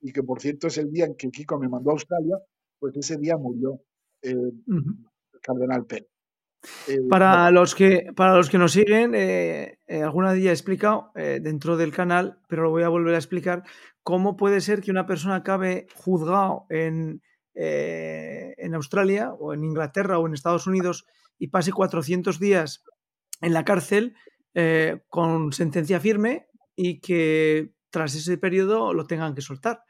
[0.00, 2.36] y que por cierto es el día en que Kiko me mandó a Australia,
[2.80, 3.80] pues ese día murió
[4.22, 6.04] eh, el cardenal Penn.
[6.88, 11.76] Eh, para, los que, para los que nos siguen, eh, alguna día he explicado dentro
[11.76, 13.62] del canal, pero lo voy a volver a explicar,
[14.02, 17.22] cómo puede ser que una persona acabe juzgado en,
[17.54, 21.06] en Australia o en Inglaterra o en Estados Unidos
[21.38, 22.84] y pase 400 días
[23.40, 24.14] en la cárcel
[24.54, 29.82] eh, con sentencia firme y que tras ese periodo lo tengan que soltar.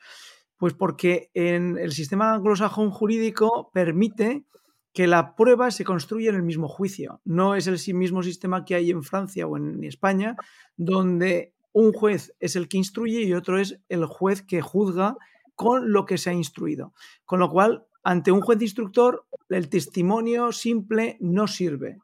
[0.57, 4.45] Pues porque en el sistema anglosajón jurídico permite
[4.93, 7.21] que la prueba se construya en el mismo juicio.
[7.25, 10.37] No es el mismo sistema que hay en Francia o en España,
[10.77, 15.17] donde un juez es el que instruye y otro es el juez que juzga
[15.61, 16.95] con lo que se ha instruido.
[17.27, 21.99] Con lo cual, ante un juez instructor, el testimonio simple no sirve.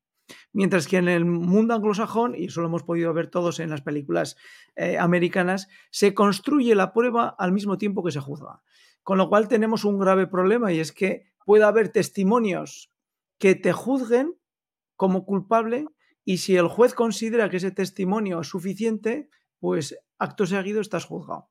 [0.53, 3.81] Mientras que en el mundo anglosajón, y eso lo hemos podido ver todos en las
[3.81, 4.37] películas
[4.75, 8.61] eh, americanas, se construye la prueba al mismo tiempo que se juzga.
[9.03, 12.93] Con lo cual tenemos un grave problema y es que puede haber testimonios
[13.39, 14.35] que te juzguen
[14.97, 15.87] como culpable
[16.27, 21.49] y si el juez considera que ese testimonio es suficiente, pues acto seguido estás juzgado.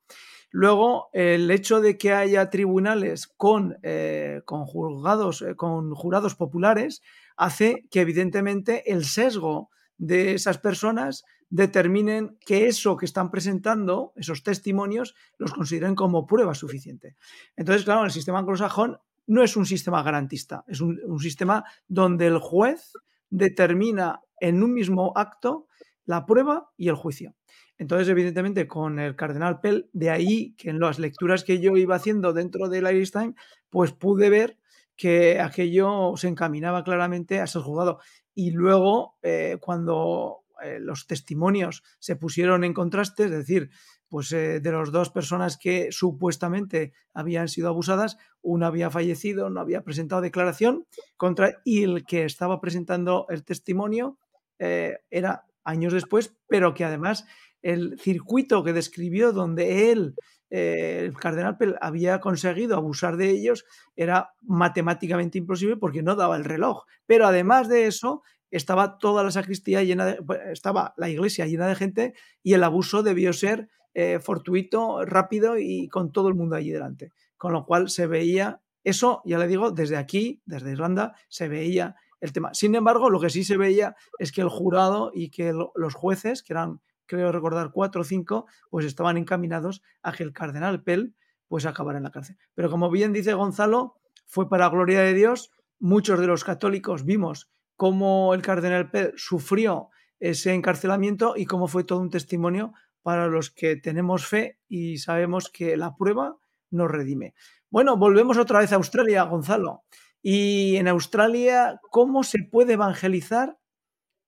[0.52, 7.02] Luego, el hecho de que haya tribunales con, eh, con, juzgados, eh, con jurados populares
[7.36, 14.44] hace que evidentemente el sesgo de esas personas determinen que eso que están presentando, esos
[14.44, 17.16] testimonios, los consideren como prueba suficiente.
[17.56, 22.40] Entonces, claro, el sistema anglosajón no es un sistema garantista, es un sistema donde el
[22.40, 22.94] juez
[23.30, 25.68] determina en un mismo acto
[26.06, 27.36] la prueba y el juicio.
[27.78, 31.96] Entonces, evidentemente, con el cardenal Pell, de ahí que en las lecturas que yo iba
[31.96, 33.36] haciendo dentro del Irish Time,
[33.70, 34.58] pues pude ver
[34.96, 38.00] que aquello se encaminaba claramente a ser juzgado.
[38.34, 43.70] Y luego, eh, cuando eh, los testimonios se pusieron en contraste, es decir,
[44.08, 49.60] pues eh, de las dos personas que supuestamente habían sido abusadas, una había fallecido, no
[49.60, 50.86] había presentado declaración
[51.18, 54.18] contra y el que estaba presentando el testimonio
[54.58, 57.26] era años después, pero que además
[57.62, 60.16] el circuito que describió donde él,
[60.52, 66.46] eh, el cardenal había conseguido abusar de ellos, era matemáticamente imposible porque no daba el
[66.46, 66.84] reloj.
[67.08, 70.20] Pero además de eso, estaba toda la sacristía llena de,
[70.52, 75.88] estaba la iglesia llena de gente y el abuso debió ser eh, fortuito, rápido y
[75.90, 77.12] con todo el mundo allí delante.
[77.38, 81.96] Con lo cual se veía, eso ya le digo, desde aquí, desde Irlanda, se veía
[82.22, 82.54] el tema.
[82.54, 86.44] Sin embargo, lo que sí se veía es que el jurado y que los jueces,
[86.44, 91.16] que eran creo recordar cuatro o cinco, pues estaban encaminados a que el cardenal Pell
[91.48, 92.38] pues acabara en la cárcel.
[92.54, 95.52] Pero como bien dice Gonzalo, fue para gloria de Dios.
[95.80, 101.84] Muchos de los católicos vimos cómo el cardenal Pell sufrió ese encarcelamiento y cómo fue
[101.84, 102.74] todo un testimonio
[103.04, 106.38] para los que tenemos fe y sabemos que la prueba
[106.72, 107.36] nos redime.
[107.70, 109.84] Bueno, volvemos otra vez a Australia, Gonzalo.
[110.28, 113.60] Y en Australia, ¿cómo se puede evangelizar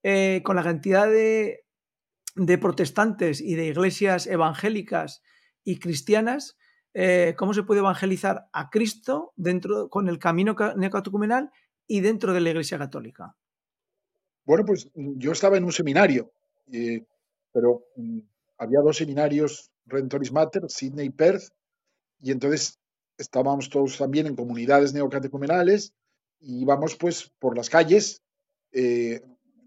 [0.03, 1.67] eh, con la cantidad de
[2.37, 5.21] de protestantes y de iglesias evangélicas
[5.63, 6.55] y cristianas,
[6.93, 11.51] eh, cómo se puede evangelizar a Cristo dentro con el camino neocatecumenal
[11.87, 13.35] y dentro de la Iglesia Católica.
[14.45, 16.31] Bueno, pues mm, yo estaba en un seminario,
[16.71, 17.05] eh,
[17.51, 18.19] pero mm,
[18.59, 21.49] había dos seminarios, Rentoris Mater, Sydney y Perth,
[22.21, 22.79] y entonces
[23.17, 25.93] estábamos todos también en comunidades neocatecumenales
[26.39, 28.21] y íbamos pues por las calles,
[28.71, 29.21] eh,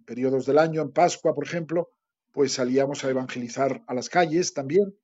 [0.06, 1.90] periodos del año, en Pascua, por ejemplo,
[2.32, 4.96] pues salíamos a evangelizar a las calles también.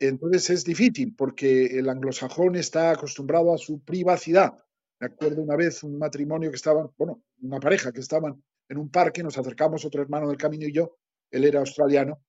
[0.00, 4.54] Entonces es difícil porque el anglosajón está acostumbrado a su privacidad.
[5.00, 8.90] Me acuerdo una vez un matrimonio que estaban, bueno, una pareja que estaban en un
[8.90, 10.96] parque, nos acercamos otro hermano del camino y yo,
[11.30, 12.20] él era australiano,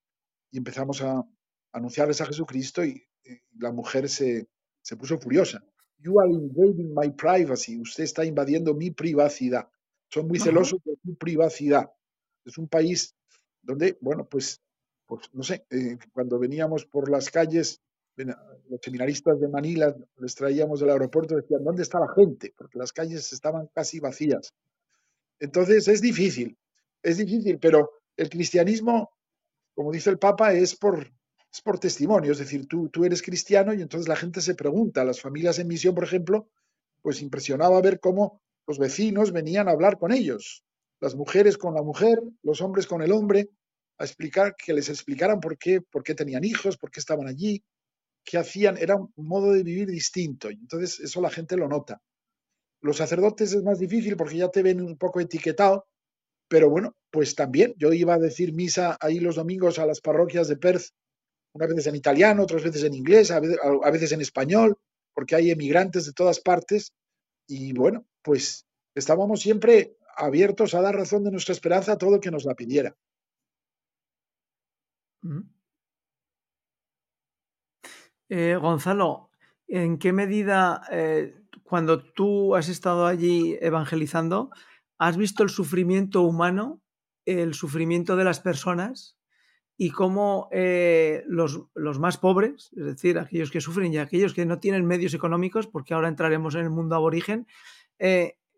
[0.52, 1.24] y empezamos a
[1.72, 3.06] anunciarles a Jesucristo y,
[3.60, 4.48] la mujer se,
[4.90, 5.64] se puso furiosa.
[6.00, 7.80] You are invading my privacy.
[7.80, 9.70] Usted está invadiendo mi privacidad.
[10.10, 11.92] Son muy celosos de su privacidad.
[12.44, 13.14] Es un país
[13.62, 14.60] donde, bueno, pues
[15.06, 17.82] pues no sé, eh, cuando veníamos por las calles,
[18.16, 22.54] los seminaristas de Manila les traíamos del aeropuerto, decían, ¿dónde está la gente?
[22.56, 24.54] Porque las calles estaban casi vacías.
[25.40, 26.58] Entonces es difícil,
[27.02, 29.12] es difícil, pero el cristianismo,
[29.74, 31.12] como dice el Papa, es por,
[31.52, 35.04] es por testimonio, es decir, tú, tú eres cristiano y entonces la gente se pregunta,
[35.04, 36.48] las familias en misión, por ejemplo,
[37.02, 40.64] pues impresionaba ver cómo los vecinos venían a hablar con ellos,
[41.00, 43.50] las mujeres con la mujer, los hombres con el hombre,
[43.98, 47.64] a explicar, que les explicaran por qué, por qué tenían hijos, por qué estaban allí,
[48.24, 50.50] qué hacían, era un modo de vivir distinto.
[50.52, 52.02] Y entonces eso la gente lo nota.
[52.82, 55.86] Los sacerdotes es más difícil porque ya te ven un poco etiquetado,
[56.48, 60.48] pero bueno, pues también yo iba a decir misa ahí los domingos a las parroquias
[60.48, 60.92] de Perth,
[61.54, 64.78] unas veces en italiano, otras veces en inglés, a veces en español,
[65.14, 66.94] porque hay emigrantes de todas partes.
[67.48, 72.22] Y bueno, pues estábamos siempre abiertos a dar razón de nuestra esperanza a todo el
[72.22, 72.96] que nos la pidiera.
[78.30, 79.32] Eh, Gonzalo,
[79.68, 84.52] ¿en qué medida eh, cuando tú has estado allí evangelizando,
[84.98, 86.82] has visto el sufrimiento humano,
[87.26, 89.19] el sufrimiento de las personas
[89.82, 94.60] y cómo eh, los, más pobres, es decir, aquellos que sufren y aquellos que no
[94.60, 97.48] tienen medios económicos, porque ahora entraremos en el mundo aborigen,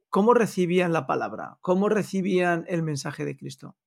[0.10, 3.78] cómo recibían la palabra, cómo recibían el mensaje de Cristo?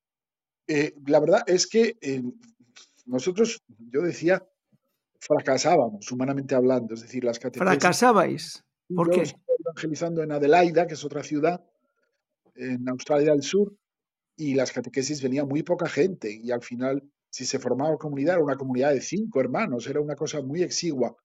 [0.66, 1.99] la verdad es que
[3.05, 4.42] nosotros, yo decía,
[5.18, 7.68] fracasábamos, humanamente hablando, es decir, las catequesis.
[7.68, 8.64] ¿Fracasabais?
[8.94, 9.25] ¿Por qué?
[9.64, 11.64] evangelizando en Adelaida, que es otra ciudad
[12.55, 13.75] en Australia del Sur,
[14.37, 17.03] y las catequesis venía muy poca gente, y al final,
[17.35, 21.16] si se formaba comunidad, era una comunidad de cinco hermanos, era una cosa muy exigua.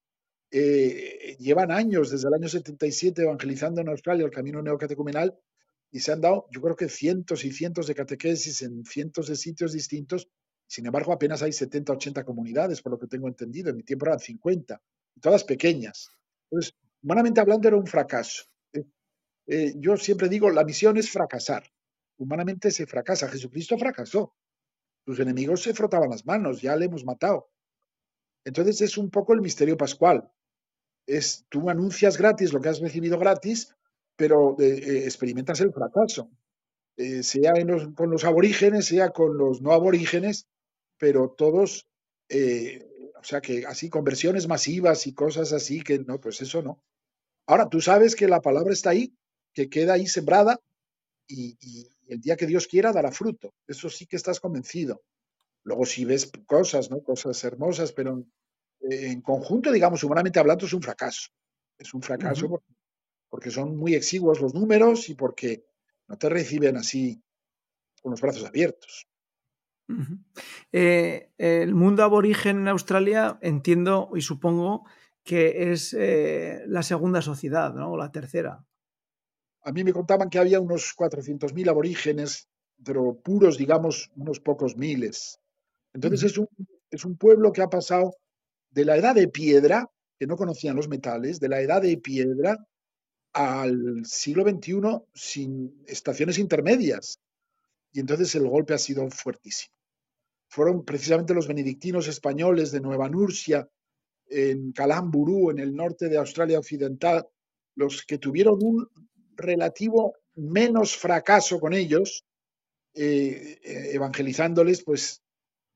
[0.50, 5.38] Eh, llevan años, desde el año 77, evangelizando en Australia el camino neocatecumenal,
[5.92, 9.36] y se han dado, yo creo que cientos y cientos de catequesis en cientos de
[9.36, 10.28] sitios distintos,
[10.66, 13.70] sin embargo, apenas hay 70, 80 comunidades, por lo que tengo entendido.
[13.70, 14.82] En mi tiempo eran 50,
[15.22, 16.10] todas pequeñas.
[16.50, 18.46] Entonces, humanamente hablando, era un fracaso.
[18.74, 18.84] Eh,
[19.46, 21.66] eh, yo siempre digo, la misión es fracasar.
[22.18, 23.30] Humanamente se fracasa.
[23.30, 24.34] Jesucristo fracasó.
[25.10, 27.50] Sus enemigos se frotaban las manos, ya le hemos matado.
[28.46, 30.30] Entonces es un poco el misterio pascual.
[31.08, 33.76] Es, tú anuncias gratis lo que has recibido gratis,
[34.16, 36.30] pero eh, experimentas el fracaso.
[37.24, 37.54] sea
[37.96, 40.48] con los aborígenes, sea con los no aborígenes,
[41.00, 41.88] pero todos,
[42.30, 42.88] eh,
[43.20, 46.84] o sea, que así conversiones masivas y cosas así, que no, pues eso no.
[47.48, 49.12] Ahora, tú sabes que la palabra está ahí,
[49.56, 50.60] que queda ahí sembrada
[51.30, 53.54] y, el día que Dios quiera dará fruto.
[53.68, 55.04] Eso sí que estás convencido.
[55.64, 57.04] Luego si ves cosas, ¿no?
[57.04, 58.26] Cosas hermosas, pero
[58.82, 61.30] en, conjunto, digamos, humanamente hablando, es un fracaso.
[61.78, 62.64] Es un fracaso
[63.30, 65.66] porque son muy exiguos los números y porque
[66.08, 67.22] no te reciben así
[68.02, 69.08] con los brazos abiertos.
[70.72, 74.86] Eh, el mundo aborigen en Australia entiendo y supongo
[75.24, 77.92] que es eh, la segunda sociedad, ¿no?
[77.92, 78.66] O la tercera.
[79.64, 82.48] A mí me contaban que había unos 400.000 aborígenes,
[82.84, 85.40] pero puros, digamos, unos pocos miles.
[85.94, 86.48] Entonces es, un,
[86.90, 88.16] es un pueblo que ha pasado
[88.72, 92.58] de la edad de piedra, que no conocían los metales, de la edad de piedra
[93.34, 94.82] al siglo XXI
[95.14, 97.20] sin estaciones intermedias.
[97.92, 99.74] Y entonces el golpe ha sido fuertísimo
[100.50, 103.70] fueron precisamente los benedictinos españoles de Nueva Nursia,
[104.28, 107.28] en Calamburu, en el norte de Australia Occidental,
[107.76, 108.88] los que tuvieron un
[109.40, 112.26] relativo menos fracaso con ellos,
[112.94, 115.22] eh, eh, evangelizándoles, pues,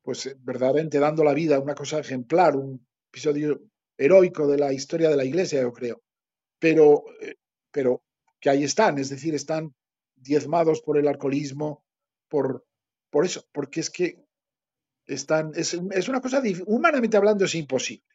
[0.02, 3.62] pues verdaderamente dando la vida, una cosa ejemplar, un episodio
[3.97, 6.02] heroico de la historia de la Iglesia, yo creo.
[6.60, 7.36] Pero, eh,
[7.71, 8.04] pero
[8.39, 9.73] que ahí están, es decir, están
[10.15, 11.84] diezmados por el alcoholismo,
[12.30, 12.65] por,
[13.10, 14.23] por eso, porque es que
[15.06, 18.06] están, es, una cosa, humanamente hablando, es imposible.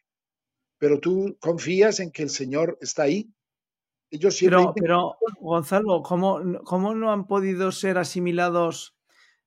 [0.77, 3.31] Pero tú confías en que el Señor está ahí.
[4.11, 8.95] Ellos siempre pero, pero, Gonzalo, ¿cómo, ¿cómo, no han podido ser asimilados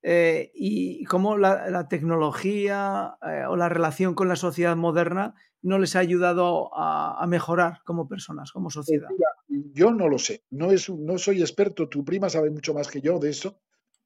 [0.02, 5.96] eh, y cómo la, tecnología eh, o la relación con la sociedad moderna no les
[5.96, 9.08] ha ayudado a, mejorar como personas, como sociedad?
[9.48, 13.00] Yo no lo sé, no, es, no soy experto, tu prima sabe mucho más que
[13.00, 13.58] yo de eso,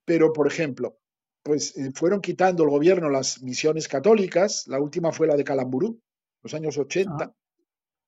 [0.04, 0.98] pero por ejemplo,
[1.42, 6.00] pues eh, fueron quitando el gobierno las misiones católicas, la última fue la de Calamburú,
[6.42, 7.34] los años 80,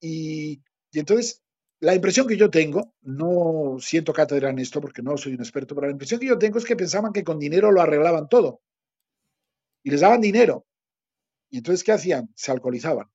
[0.01, 1.43] y, entonces
[1.81, 5.75] la impresión que yo tengo, no siento cátedra en esto porque no soy un experto,
[5.75, 8.63] pero la impresión que yo tengo es que pensaban que con dinero lo arreglaban todo.
[9.83, 10.67] Y les daban dinero.
[11.51, 12.31] Y entonces, ¿qué hacían?
[12.35, 13.09] Se alcoholizaban.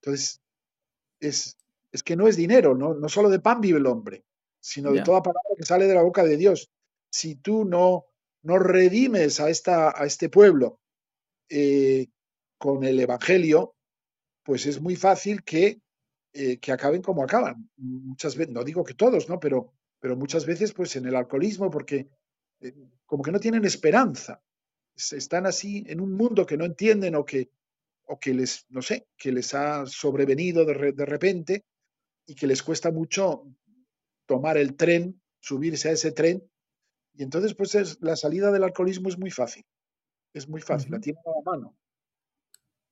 [0.00, 0.40] Entonces,
[1.20, 1.56] es,
[1.92, 4.24] es que no es dinero, no, no solo de pan vive el hombre,
[4.58, 6.70] sino de toda palabra que sale de la boca de Dios.
[7.10, 8.10] Si tú no
[8.42, 10.80] no redimes a, esta, a este pueblo
[11.48, 12.08] eh,
[12.58, 13.74] con el Evangelio,
[14.42, 15.80] pues es muy fácil que,
[16.32, 17.68] eh, que acaben como acaban.
[17.76, 19.40] Muchas veces, no digo que todos, ¿no?
[19.40, 22.08] Pero, pero muchas veces pues en el alcoholismo, porque
[22.60, 22.74] eh,
[23.04, 24.42] como que no tienen esperanza.
[24.94, 27.50] Están así en un mundo que no entienden o que,
[28.06, 31.64] o que les, no sé, que les ha sobrevenido de, de repente
[32.26, 33.46] y que les cuesta mucho
[34.26, 36.48] tomar el tren, subirse a ese tren.
[37.14, 39.64] Y entonces, pues es, la salida del alcoholismo es muy fácil.
[40.32, 41.76] Es muy fácil, la tienen a la mano.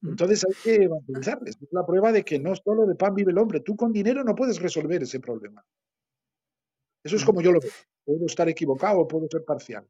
[0.03, 1.57] Entonces hay que evangelizarles.
[1.61, 3.61] Es la prueba de que no solo de pan vive el hombre.
[3.61, 5.65] Tú con dinero no puedes resolver ese problema.
[7.03, 7.71] Eso es como yo lo veo.
[8.05, 9.87] Puedo estar equivocado o puedo ser parcial.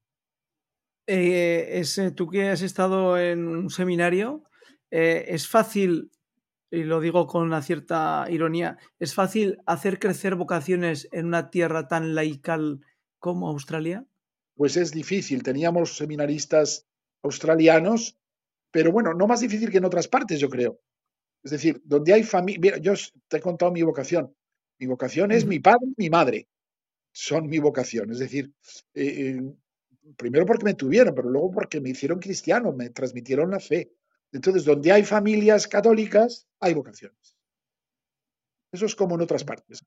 [1.07, 4.45] Eh, es, eh, tú que has estado en un seminario,
[4.91, 6.11] eh, es fácil,
[6.71, 11.89] y lo digo con una cierta ironía, es fácil hacer crecer vocaciones en una tierra
[11.89, 12.81] tan laical
[13.19, 14.05] como Australia.
[14.55, 15.43] Pues es difícil.
[15.43, 16.87] Teníamos seminaristas
[17.23, 18.19] australianos
[18.71, 20.81] pero bueno, no más difícil que en otras partes, yo creo.
[21.43, 22.95] Es decir, donde hay familia, yo
[23.29, 24.35] te he contado mi vocación.
[24.79, 26.49] Mi vocación es mi padre y mi madre.
[27.13, 28.11] Son mi vocación.
[28.11, 28.53] Es decir,
[28.95, 29.55] eh, eh,
[30.17, 33.93] primero porque me tuvieron, pero luego porque me hicieron cristiano, me transmitieron la fe.
[34.33, 37.37] Entonces, donde hay familias católicas, hay vocaciones.
[38.71, 39.83] Eso es como en otras partes.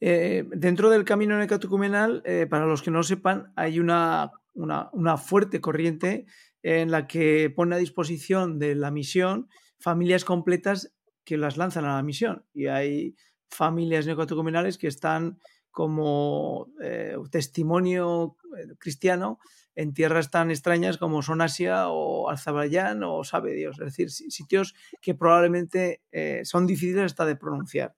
[0.00, 6.26] Eh, dentro del camino necatecumenal, para los que no sepan, hay una una, fuerte corriente
[6.62, 9.48] en la que pone a disposición de la misión
[9.78, 10.94] familias completas
[11.24, 12.44] que las lanzan a la misión.
[12.54, 13.16] Y hay
[13.48, 15.38] familias neocatecumenales que están
[15.70, 19.38] como eh, testimonio eh, cristiano
[19.74, 24.74] en tierras tan extrañas como son Asia o Azerbaiyán o sabe Dios, es decir, sitios
[25.00, 27.96] que probablemente eh, son difíciles hasta de pronunciar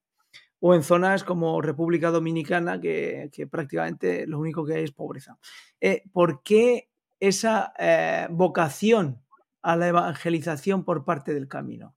[0.61, 5.39] o en zonas como República Dominicana, que, prácticamente lo único que hay es pobreza.
[5.81, 6.89] Eh, ¿Por qué
[7.21, 9.23] esa eh, vocación
[9.63, 11.95] a la evangelización por parte del camino,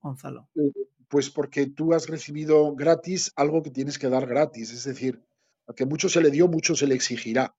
[0.00, 0.48] Gonzalo?
[0.54, 0.72] Eh,
[1.08, 5.22] pues porque tú has recibido gratis algo que tienes que dar gratis, es decir,
[5.66, 7.56] a que mucho se le dio, mucho se le exigirá,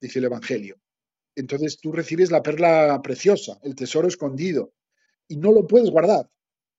[0.00, 0.78] dice el Evangelio.
[1.34, 4.74] Entonces tú recibes la perla preciosa, el tesoro escondido,
[5.28, 6.30] y no lo puedes guardar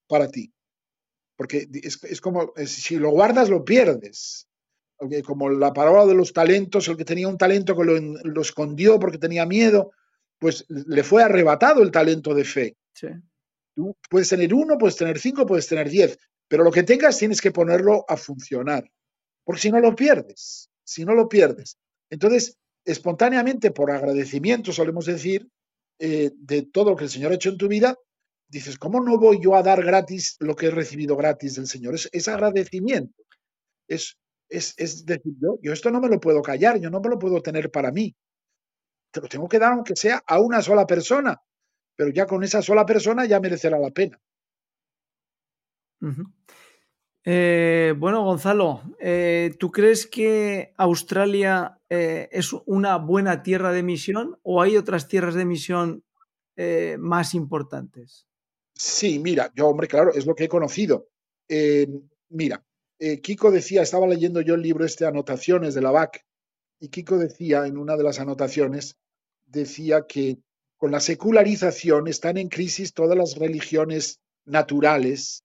[0.06, 0.53] para ti
[1.36, 4.48] porque es, como si lo guardas lo pierdes.
[5.24, 9.18] Como la palabra de los talentos, el que tenía un talento que lo, escondió porque
[9.18, 9.90] tenía miedo,
[10.38, 12.76] pues le fue arrebatado el talento de fe.
[13.74, 16.16] Tú puedes tener uno, puedes tener cinco, puedes tener diez,
[16.48, 18.88] pero lo que tengas tienes que ponerlo a funcionar,
[19.42, 21.76] porque si no lo pierdes, si no lo pierdes.
[22.08, 25.48] Entonces, espontáneamente, por agradecimiento, solemos decir,
[25.98, 27.96] eh, de todo lo que el Señor ha hecho en tu vida,
[28.48, 31.94] dices, ¿cómo no voy yo a dar gratis lo que he recibido gratis del Señor?
[31.94, 33.22] Es, agradecimiento.
[33.88, 34.16] Es,
[34.48, 37.18] es, es decir, yo, yo, esto no me lo puedo callar, yo no me lo
[37.18, 38.14] puedo tener para mí.
[39.10, 41.40] Te lo tengo que dar aunque sea a una sola persona,
[41.96, 44.20] pero ya con esa sola persona ya merecerá la pena.
[47.24, 54.38] Eh, bueno, Gonzalo, eh, ¿tú crees que Australia eh, es una buena tierra de misión
[54.42, 56.04] o hay otras tierras de misión
[56.98, 58.28] más importantes?
[58.74, 61.08] Sí, mira, yo, hombre, claro, es lo que he conocido.
[61.48, 61.86] Eh,
[62.28, 62.64] mira,
[62.98, 66.24] eh, Kiko decía, estaba leyendo yo el libro este, Anotaciones de la BAC,
[66.80, 68.96] y Kiko decía en una de las anotaciones,
[69.46, 70.38] decía que
[70.76, 75.44] con la secularización están en crisis todas las religiones naturales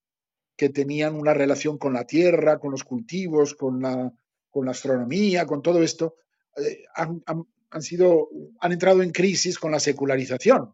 [0.57, 4.11] que tenían una relación con la tierra, con los cultivos, con la,
[4.49, 6.15] con la astronomía, con todo esto,
[6.57, 10.73] eh, han, sido, han entrado en crisis con la secularización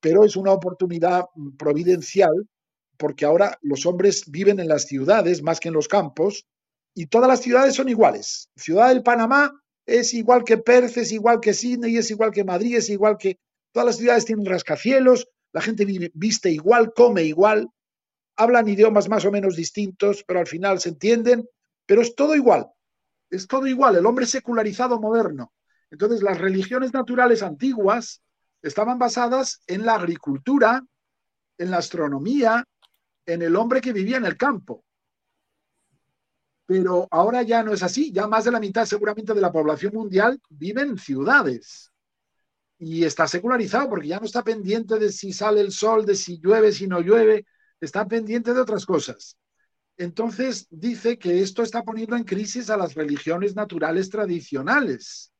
[0.00, 1.24] pero es una oportunidad
[1.58, 2.48] providencial
[2.96, 6.46] porque ahora los hombres viven en las ciudades más que en los campos
[6.94, 8.50] y todas las ciudades son iguales.
[8.56, 9.52] Ciudad del Panamá
[9.86, 13.38] es igual que Perth, es igual que Sydney, es igual que Madrid, es igual que...
[13.72, 17.68] Todas las ciudades tienen rascacielos, la gente viste igual, come igual,
[18.36, 21.48] hablan idiomas más o menos distintos, pero al final se entienden,
[21.86, 22.66] pero es todo igual,
[23.30, 25.52] es todo igual, el hombre secularizado moderno.
[25.90, 28.22] Entonces las religiones naturales antiguas
[28.62, 30.82] estaban basadas en la agricultura,
[31.58, 32.64] en la astronomía,
[33.26, 34.84] en el hombre que vivía en el campo.
[36.66, 39.92] Pero ahora ya no es así, ya más de la mitad seguramente de la población
[39.94, 41.90] mundial vive en ciudades
[42.78, 46.38] y está secularizado porque ya no está pendiente de si sale el sol, de si
[46.38, 47.44] llueve, si no llueve,
[47.78, 49.36] está pendiente de otras cosas.
[49.98, 55.30] Entonces dice que esto está poniendo en crisis a las religiones naturales tradicionales.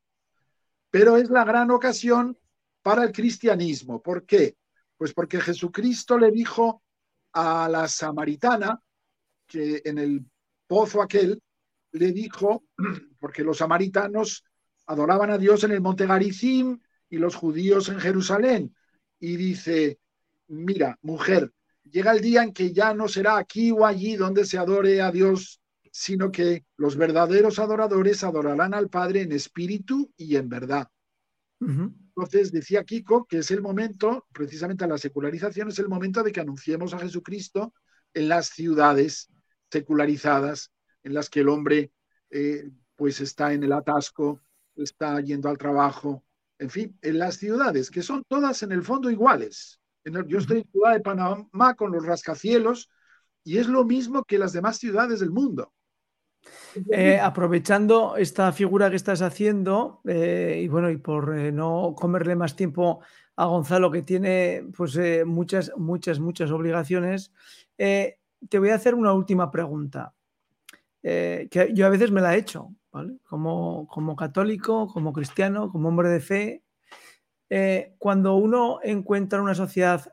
[0.90, 2.36] Pero es la gran ocasión
[2.82, 4.02] para el cristianismo.
[4.02, 4.56] ¿Por qué?
[4.96, 6.82] Pues porque Jesucristo le dijo
[7.32, 8.80] a la samaritana
[9.46, 10.24] que en el
[10.66, 11.42] pozo aquel
[11.92, 12.64] le dijo,
[13.18, 14.44] porque los samaritanos
[14.86, 16.78] adoraban a Dios en el monte Garizim
[17.08, 18.74] y los judíos en Jerusalén.
[19.18, 19.98] Y dice,
[20.48, 21.52] mira, mujer,
[21.84, 25.10] llega el día en que ya no será aquí o allí donde se adore a
[25.10, 25.60] Dios,
[25.92, 30.88] sino que los verdaderos adoradores adorarán al Padre en espíritu y en verdad.
[32.22, 36.32] Entonces decía Kiko que es el momento, precisamente a la secularización, es el momento de
[36.32, 37.72] que anunciemos a Jesucristo
[38.14, 39.30] en las ciudades
[39.70, 41.92] secularizadas, en las que el hombre
[42.30, 44.40] eh, pues está en el atasco,
[44.76, 46.24] está yendo al trabajo,
[46.58, 49.80] en fin, en las ciudades, que son todas en el fondo iguales.
[50.26, 52.90] Yo estoy en Ciudad de Panamá con los rascacielos
[53.44, 55.72] y es lo mismo que las demás ciudades del mundo.
[56.92, 62.36] Eh, aprovechando esta figura que estás haciendo, eh, y bueno, y por eh, no comerle
[62.36, 63.00] más tiempo
[63.36, 67.32] a Gonzalo, que tiene pues muchas, muchas, muchas obligaciones,
[67.76, 70.14] te voy a hacer una última pregunta,
[71.02, 73.16] que yo a veces me la he hecho, ¿vale?
[73.24, 76.62] Como, como católico, como cristiano, como hombre de fe,
[77.96, 80.12] cuando uno encuentra una sociedad,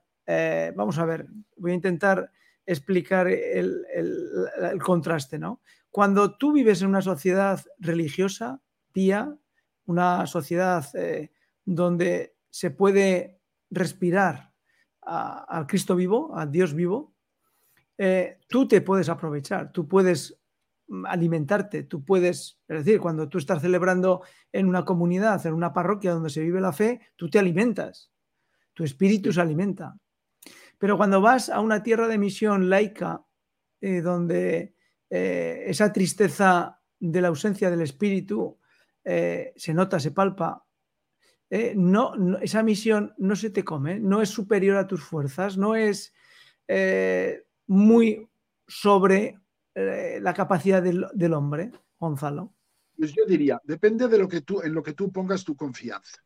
[0.76, 2.32] vamos a ver, voy a intentar
[2.66, 5.60] explicar el, el contraste, ¿no?
[5.92, 8.62] Cuando tú vives en una sociedad religiosa,
[8.92, 9.36] pía,
[9.86, 11.32] una sociedad eh,
[11.66, 14.54] donde se puede respirar
[15.02, 17.16] al Cristo vivo, a Dios vivo,
[17.98, 20.38] eh, tú te puedes aprovechar, tú puedes
[21.06, 24.22] alimentarte, tú puedes, es decir, cuando tú estás celebrando
[24.52, 28.12] en una comunidad, en una parroquia donde se vive la fe, tú te alimentas,
[28.74, 29.98] tu espíritu se alimenta.
[30.78, 33.26] Pero cuando vas a una tierra de misión laica,
[33.82, 34.76] eh, donde
[35.10, 38.60] eh, esa tristeza de la ausencia del espíritu
[39.04, 40.66] eh, se nota, se palpa.
[41.50, 45.76] Eh, no, esa misión no se te come, no es superior a tus fuerzas, no
[45.76, 46.14] es
[47.68, 48.28] muy
[48.68, 49.40] sobre
[49.76, 52.54] la capacidad del, hombre, Gonzalo.
[52.98, 56.22] Pues yo diría, depende de lo que tú, en lo que tú pongas tu confianza.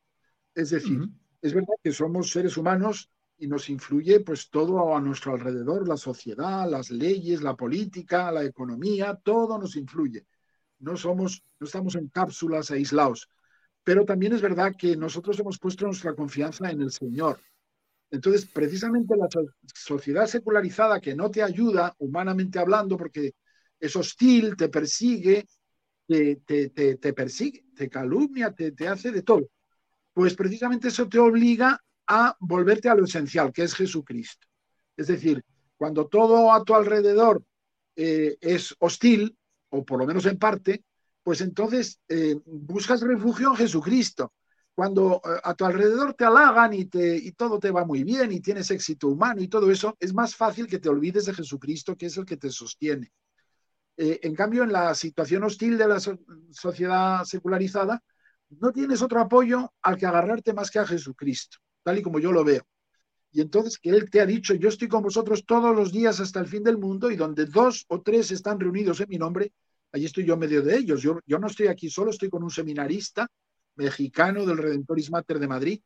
[0.56, 1.08] Es decir,
[1.42, 3.12] es verdad que somos seres humanos
[3.42, 8.44] y nos influye pues todo a nuestro alrededor, la sociedad, las leyes, la política, la
[8.44, 10.28] economía, todo nos influye.
[10.78, 13.28] No somos, no estamos en cápsulas aislados.
[13.84, 17.40] Pero también es verdad que nosotros hemos puesto nuestra confianza en el Señor.
[18.12, 19.28] Entonces, precisamente la
[19.74, 23.34] sociedad secularizada que no te ayuda, humanamente hablando, porque
[23.80, 25.48] es hostil, te persigue,
[26.06, 29.50] te, te, te, te persigue, te calumnia, te, hace de todo.
[30.14, 34.48] Pues precisamente eso te obliga a volverte a lo esencial, que es Jesucristo.
[34.96, 35.44] Es decir,
[35.78, 37.44] cuando todo a tu alrededor
[37.96, 39.36] eh, es hostil,
[39.70, 40.84] o por lo menos en parte,
[41.24, 44.34] pues entonces eh, buscas refugio en Jesucristo.
[44.74, 46.86] Cuando eh, a tu alrededor te halagan y,
[47.32, 50.68] todo te va muy bien y tienes éxito humano y todo eso, es más fácil
[50.68, 53.12] que te olvides de Jesucristo, que es el que te sostiene.
[53.98, 56.00] en cambio, en la situación hostil de la
[56.52, 58.04] sociedad secularizada,
[58.50, 62.32] no tienes otro apoyo al que agarrarte más que a Jesucristo tal y como yo
[62.32, 62.64] lo veo.
[63.32, 66.40] Y entonces que Él te ha dicho, yo estoy con vosotros todos los días hasta
[66.40, 69.54] el fin del mundo y donde dos o tres están reunidos en mi nombre,
[69.92, 71.02] allí estoy yo medio de ellos.
[71.02, 73.28] Yo, yo no estoy aquí solo, estoy con un seminarista
[73.76, 75.82] mexicano del Redentoris Mater de Madrid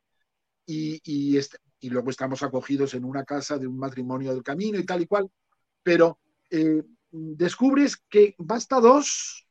[0.66, 4.78] y, y, este, y luego estamos acogidos en una casa de un matrimonio del camino
[4.78, 5.30] y tal y cual.
[5.82, 6.18] Pero
[6.50, 9.46] eh, descubres que basta dos,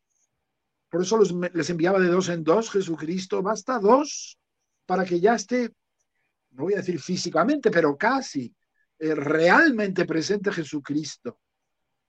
[0.89, 1.20] por eso
[1.54, 4.38] les enviaba de dos en dos Jesucristo, basta dos
[4.86, 5.72] para que ya esté
[6.56, 8.53] no voy a decir físicamente, pero casi,
[8.99, 11.39] eh, realmente presente Jesucristo.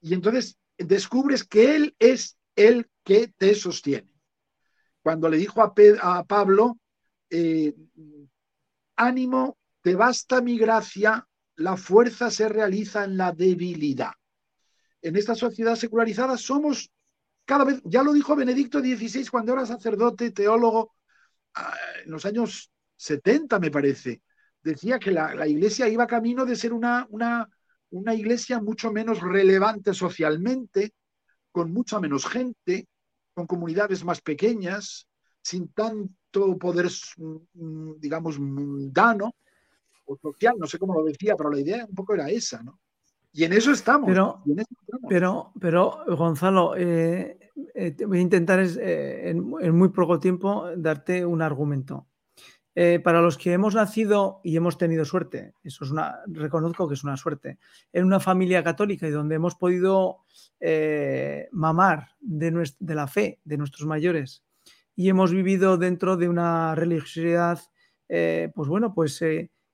[0.01, 4.13] Y entonces descubres que Él es el que te sostiene.
[5.03, 6.79] Cuando le dijo a, Pablo,
[7.31, 7.75] eh,
[8.97, 11.27] ánimo, te basta mi gracia,
[11.57, 14.13] la fuerza se realiza en la debilidad.
[15.03, 16.91] En esta sociedad secularizada somos
[17.45, 20.95] cada vez, ya lo dijo Benedicto XVI cuando era sacerdote, teólogo,
[21.55, 24.23] ah, en los años 70 me parece,
[24.67, 27.49] decía que la, iglesia iba camino de ser una, una,
[27.91, 30.93] una iglesia mucho menos relevante socialmente,
[31.53, 32.89] con mucha menos gente,
[33.33, 35.07] con comunidades más pequeñas,
[35.41, 39.35] sin tanto poder, mm, digamos, mundano
[40.05, 42.81] o social, no sé cómo lo decía, pero la idea un poco era esa, ¿no?
[43.33, 44.09] Y en eso estamos.
[45.09, 51.43] Pero, pero, Gonzalo, eh, eh, voy a intentar eh, en, muy poco tiempo darte un
[51.43, 52.07] argumento.
[52.79, 56.93] Eh, para los que hemos nacido y hemos tenido suerte, eso es una, reconozco que
[56.93, 57.59] es una suerte,
[57.91, 60.19] en una familia católica y donde hemos podido
[60.61, 64.45] eh, mamar de, de, la fe de nuestros mayores
[64.95, 67.61] y hemos vivido dentro de una religiosidad,
[68.11, 69.25] eh, pues bueno, pues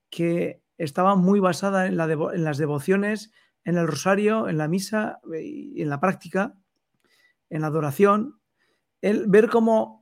[0.08, 3.32] que estaba muy basada en, las devociones,
[3.64, 6.54] en el rosario, en la misa y en la práctica,
[7.50, 8.40] en la adoración,
[9.00, 10.01] el ver cómo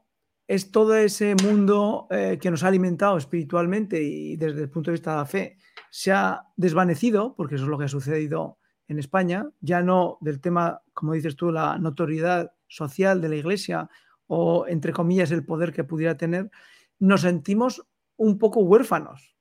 [0.50, 4.96] es todo ese mundo eh, que nos ha alimentado espiritualmente y desde el punto de
[4.96, 5.58] vista de la fe
[5.92, 10.40] se ha desvanecido, porque eso es lo que ha sucedido en España, ya no del
[10.40, 13.88] tema, como dices tú, la notoriedad social de la Iglesia
[14.26, 16.50] o, entre comillas, el poder que pudiera tener,
[16.98, 17.86] nos sentimos
[18.16, 19.36] un poco huérfanos,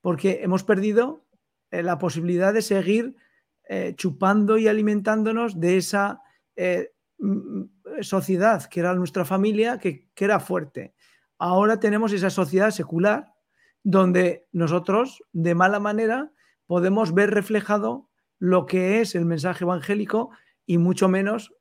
[0.00, 1.26] porque hemos perdido
[1.70, 3.16] eh, la posibilidad de seguir
[3.68, 6.22] eh, chupando y alimentándonos de esa
[8.02, 10.94] sociedad que era nuestra familia, que, era fuerte.
[11.38, 13.32] Ahora tenemos esa sociedad secular
[13.82, 16.32] donde nosotros, de mala manera,
[16.66, 20.30] podemos ver reflejado lo que es el mensaje evangélico
[20.66, 21.54] y mucho menos,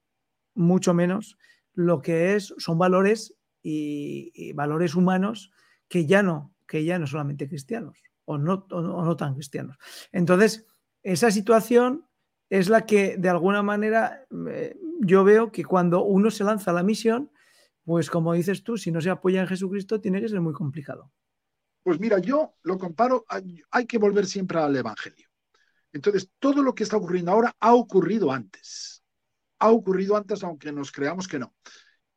[0.55, 1.37] mucho menos
[1.73, 5.51] lo que es, son valores y, valores humanos
[5.87, 9.77] que ya no, que ya no solamente cristianos o no, o no tan cristianos.
[10.11, 10.65] Entonces,
[11.03, 12.07] esa situación
[12.49, 16.73] es la que de alguna manera eh, yo veo que cuando uno se lanza a
[16.73, 17.31] la misión,
[17.83, 21.11] pues como dices tú, si no se apoya en Jesucristo, tiene que ser muy complicado.
[21.83, 23.25] Pues mira, yo lo comparo,
[23.69, 25.29] hay que volver siempre al Evangelio.
[25.93, 29.03] Entonces, todo lo que está ocurriendo ahora ha ocurrido antes.
[29.59, 31.53] Ha ocurrido antes, aunque nos creamos que no.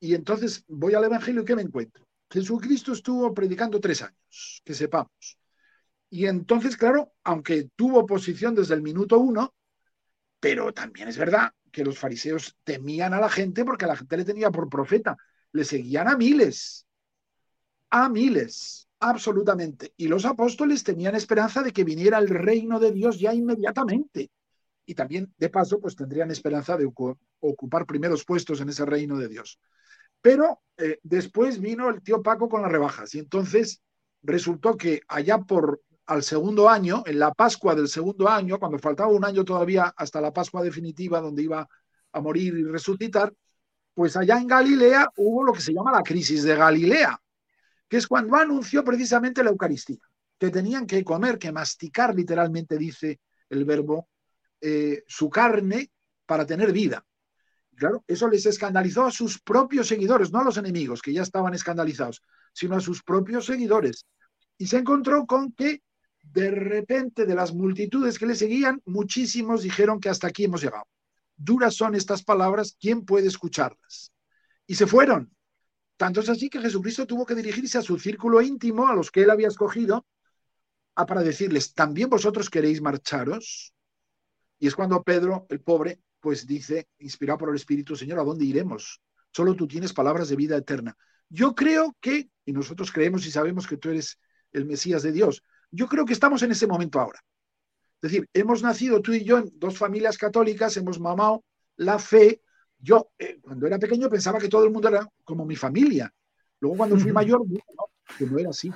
[0.00, 2.08] Y entonces voy al Evangelio y ¿qué me encuentro?
[2.30, 5.38] Jesucristo estuvo predicando tres años, que sepamos.
[6.10, 9.54] Y entonces, claro, aunque tuvo oposición desde el minuto uno,
[10.40, 14.16] pero también es verdad que los fariseos temían a la gente porque a la gente
[14.16, 15.16] le tenía por profeta.
[15.52, 16.88] Le seguían a miles,
[17.88, 19.94] a miles, absolutamente.
[19.96, 24.32] Y los apóstoles tenían esperanza de que viniera el reino de Dios ya inmediatamente.
[24.86, 26.90] Y también, de paso, pues tendrían esperanza de
[27.38, 29.60] ocupar primeros puestos en ese reino de Dios.
[30.20, 33.82] Pero eh, después vino el tío Paco con las rebajas y entonces
[34.20, 39.11] resultó que allá por al segundo año, en la Pascua del segundo año, cuando faltaba
[39.11, 41.68] un año todavía hasta la Pascua definitiva, donde iba
[42.12, 43.32] a morir y resucitar,
[43.92, 47.20] pues allá en Galilea hubo lo que se llama la crisis de Galilea,
[47.86, 49.98] que es cuando anunció precisamente la Eucaristía,
[50.38, 54.09] que tenían que comer, que masticar, literalmente dice el verbo,
[54.62, 55.90] eh, su carne
[56.24, 57.04] para tener vida.
[57.76, 61.52] Claro, eso les escandalizó a sus propios seguidores, no a los enemigos, que ya estaban
[61.52, 62.22] escandalizados,
[62.54, 64.06] sino a sus propios seguidores.
[64.56, 65.82] Y se encontró con que
[66.32, 70.86] de repente de las multitudes que le seguían, muchísimos dijeron que hasta aquí hemos llegado.
[71.36, 74.12] Duras son estas palabras, ¿quién puede escucharlas?
[74.66, 75.34] Y se fueron.
[75.96, 79.22] Tanto es así que Jesucristo tuvo que dirigirse a su círculo íntimo, a los que
[79.22, 80.06] él había escogido,
[80.94, 83.72] a para decirles, ¿también vosotros queréis marcharos?
[84.58, 88.44] Y es cuando Pedro, el pobre, pues dice, inspirado por el Espíritu, Señor, ¿a dónde
[88.44, 89.00] iremos?
[89.32, 90.96] Solo tú tienes palabras de vida eterna.
[91.28, 94.18] Yo creo que, y nosotros creemos y sabemos que tú eres
[94.52, 97.20] el Mesías de Dios, yo creo que estamos en ese momento ahora.
[98.00, 101.44] Es decir, hemos nacido tú y yo en dos familias católicas, hemos mamado
[101.76, 102.42] la fe.
[102.78, 106.12] Yo, eh, cuando era pequeño, pensaba que todo el mundo era como mi familia.
[106.60, 107.60] Luego, cuando fui mayor, no,
[108.16, 108.72] que no era así.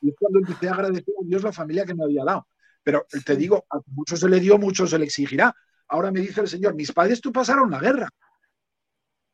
[0.00, 2.46] Y es cuando empecé a agradecer a Dios la familia que me había dado.
[2.82, 5.54] Pero te digo, a mucho se le dio, mucho se le exigirá.
[5.88, 8.08] Ahora me dice el Señor, mis padres tú pasaron la guerra.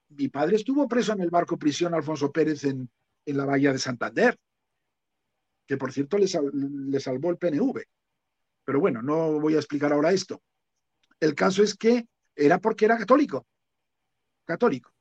[0.08, 2.88] Mi padre estuvo preso en el barco prisión Alfonso Pérez en,
[3.26, 4.38] en la bahía de Santander
[5.66, 7.82] que por cierto le, salvó el PNV.
[8.64, 10.42] Pero bueno, no voy a explicar ahora esto.
[11.20, 13.46] El caso es que era porque era católico.
[14.44, 14.92] Católico.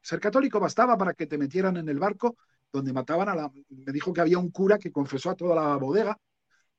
[0.00, 2.36] Ser católico bastaba para que te metieran en el barco
[2.72, 3.52] donde mataban a la...
[3.68, 6.18] Me dijo que había un cura que confesó a toda la bodega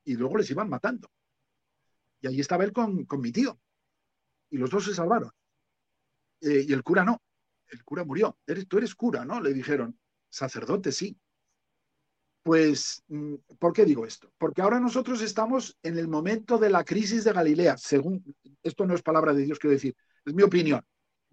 [0.03, 1.09] y luego les iban matando.
[2.22, 3.59] Y allí estaba él con, mi tío.
[4.49, 5.32] Y los dos se salvaron.
[6.41, 7.22] Eh, y el cura no.
[7.67, 8.38] El cura murió.
[8.45, 9.41] ¿Eres, tú eres cura, ¿no?
[9.41, 9.97] Le dijeron.
[10.30, 11.17] Sacerdote, sí.
[12.44, 14.32] Pues, mm, ¿por qué digo esto?
[14.38, 18.24] Porque ahora nosotros estamos en el momento de la crisis de Galilea, según,
[18.64, 20.82] esto no es palabra de Dios, quiero decir, es mi opinión,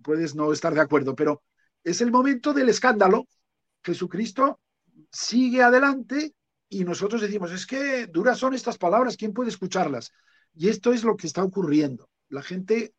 [0.03, 1.43] puedes no estar de acuerdo, pero
[1.85, 3.27] es el momento del escándalo.
[3.83, 4.61] Jesucristo
[5.11, 6.35] sigue adelante
[6.69, 10.13] y nosotros decimos, es que duras son estas palabras, ¿quién puede escucharlas?
[10.55, 12.11] Y esto es lo que está ocurriendo.
[12.29, 12.95] La gente,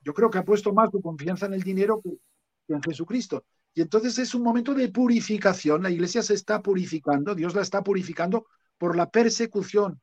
[0.00, 3.44] yo creo que ha puesto más su confianza en el dinero que en Jesucristo.
[3.74, 5.82] Y entonces es un momento de purificación.
[5.82, 8.46] La iglesia se está purificando, Dios la está purificando
[8.76, 10.00] por la persecución,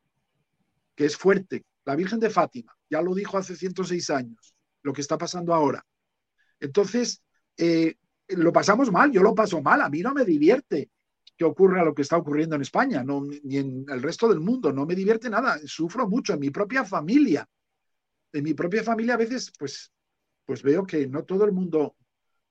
[0.95, 1.65] que es fuerte.
[1.85, 5.85] La Virgen de Fátima ya lo dijo hace 106 años, lo que está pasando ahora.
[6.59, 7.21] Entonces,
[7.57, 7.95] eh,
[8.29, 10.89] lo pasamos mal, yo lo paso mal, a mí no me divierte
[11.37, 14.73] que ocurra lo que está ocurriendo en España, no, ni en el resto del mundo,
[14.73, 17.47] no me divierte nada, sufro mucho en mi propia familia.
[18.33, 19.91] En mi propia familia a veces, pues,
[20.45, 21.95] pues veo que no todo el mundo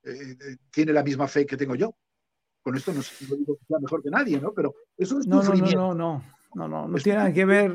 [0.05, 1.95] eh, eh, tiene la misma fe que tengo yo.
[2.63, 4.53] Con esto no, digo que sea mejor que nadie, ¿no?
[4.53, 6.25] Pero eso es no, no, no, no, no,
[6.55, 7.71] no, no, no tiene nada que ver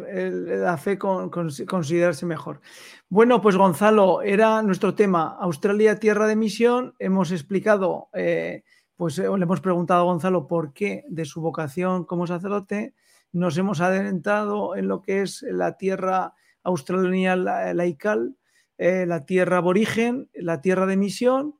[0.59, 2.61] la fe con, considerarse mejor.
[3.09, 6.95] Bueno, pues Gonzalo, era nuestro tema Australia, tierra de misión.
[6.99, 8.63] Hemos explicado, eh,
[8.95, 12.93] pues le hemos preguntado a Gonzalo por qué de su vocación como sacerdote
[13.32, 18.38] nos hemos adelantado en lo que es la tierra australiana laical,
[18.78, 21.55] la tierra aborigen, la tierra de misión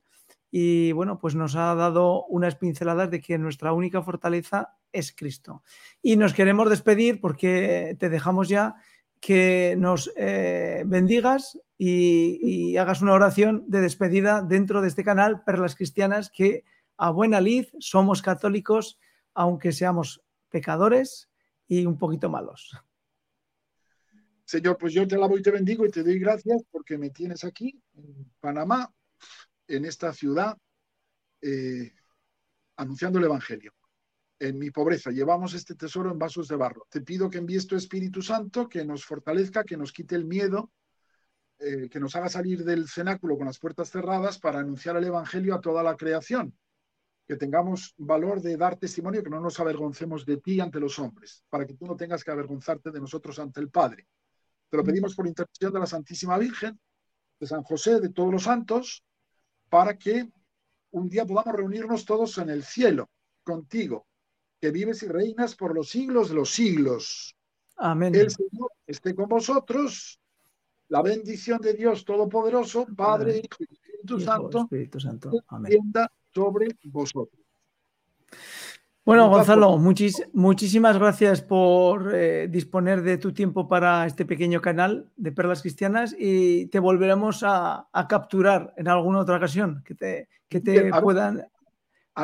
[0.56, 5.64] y bueno, pues nos ha dado unas pinceladas de que nuestra única fortaleza es Cristo.
[6.00, 8.76] Y nos queremos despedir porque te dejamos ya
[9.18, 15.74] que nos eh, bendigas y, hagas una oración de despedida dentro de este canal Perlas
[15.74, 16.62] Cristianas que
[16.98, 19.00] a buena lid somos católicos
[19.34, 21.28] aunque seamos pecadores
[21.66, 22.78] y un poquito malos.
[24.44, 27.42] Señor, pues yo te alabo y te bendigo y te doy gracias porque me tienes
[27.42, 28.94] aquí en Panamá
[29.68, 30.56] en esta ciudad
[31.40, 31.92] eh,
[32.76, 33.72] anunciando el Evangelio.
[34.38, 36.86] En mi pobreza llevamos este tesoro en vasos de barro.
[36.90, 40.72] Te pido que envíes tu Espíritu Santo, que nos fortalezca, que nos quite el miedo,
[41.58, 45.54] eh, que nos haga salir del cenáculo con las puertas cerradas para anunciar el Evangelio
[45.54, 46.56] a toda la creación.
[47.26, 51.44] Que tengamos valor de dar testimonio, que no nos avergoncemos de ti ante los hombres,
[51.48, 54.08] para que tú no tengas que avergonzarte de nosotros ante el Padre.
[54.68, 56.78] Te lo pedimos por intercesión de la Santísima Virgen,
[57.38, 59.04] de San José, de todos los santos,
[59.74, 60.30] para que
[60.92, 63.10] un día podamos reunirnos todos en el cielo
[63.42, 64.06] contigo,
[64.60, 67.34] que vives y reinas por los siglos de los siglos.
[67.78, 68.14] Amén.
[68.14, 70.20] El Señor esté con vosotros.
[70.86, 75.32] La bendición de Dios Todopoderoso, Padre, Hijo y Espíritu Santo, Espíritu Santo.
[75.48, 75.72] Amén.
[76.32, 77.42] sobre vosotros.
[79.04, 85.30] Bueno, Gonzalo, muchísimas gracias por eh, disponer de tu tiempo para este pequeño canal de
[85.30, 90.90] Perlas Cristianas y te volveremos a, capturar en alguna otra ocasión que te, que te
[91.02, 91.46] puedan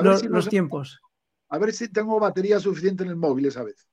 [0.03, 1.03] los, tiempos.
[1.51, 3.87] A ver si tengo batería suficiente en el móvil esa vez.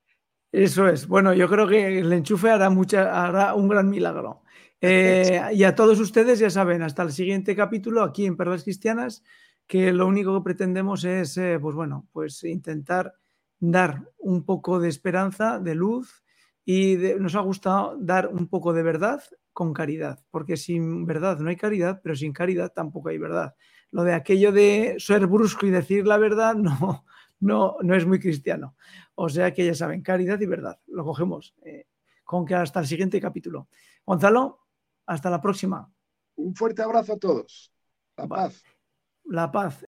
[0.53, 1.07] Eso es.
[1.07, 4.43] Bueno, yo creo que el enchufe hará, mucha, hará un gran milagro.
[4.79, 9.23] Eh, y a todos ustedes, ya saben, hasta el siguiente capítulo aquí en Perlas Cristianas
[9.67, 13.13] que lo único que pretendemos es, eh, pues bueno, pues intentar
[13.59, 16.23] dar un poco de esperanza, de luz
[16.63, 21.49] y nos ha gustado dar un poco de verdad con caridad, porque sin verdad no
[21.49, 23.55] hay caridad, pero sin caridad tampoco hay verdad.
[23.91, 27.05] Lo de aquello de ser brusco y decir la verdad no,
[27.39, 28.75] no, no es muy cristiano.
[29.15, 30.79] O sea que ya saben, caridad y verdad.
[30.87, 31.87] Lo cogemos eh,
[32.23, 33.67] con que hasta el siguiente capítulo.
[34.05, 34.67] Gonzalo,
[35.05, 35.91] hasta la próxima.
[36.35, 37.73] Un fuerte abrazo a todos.
[38.15, 38.63] La paz
[39.27, 39.86] la paz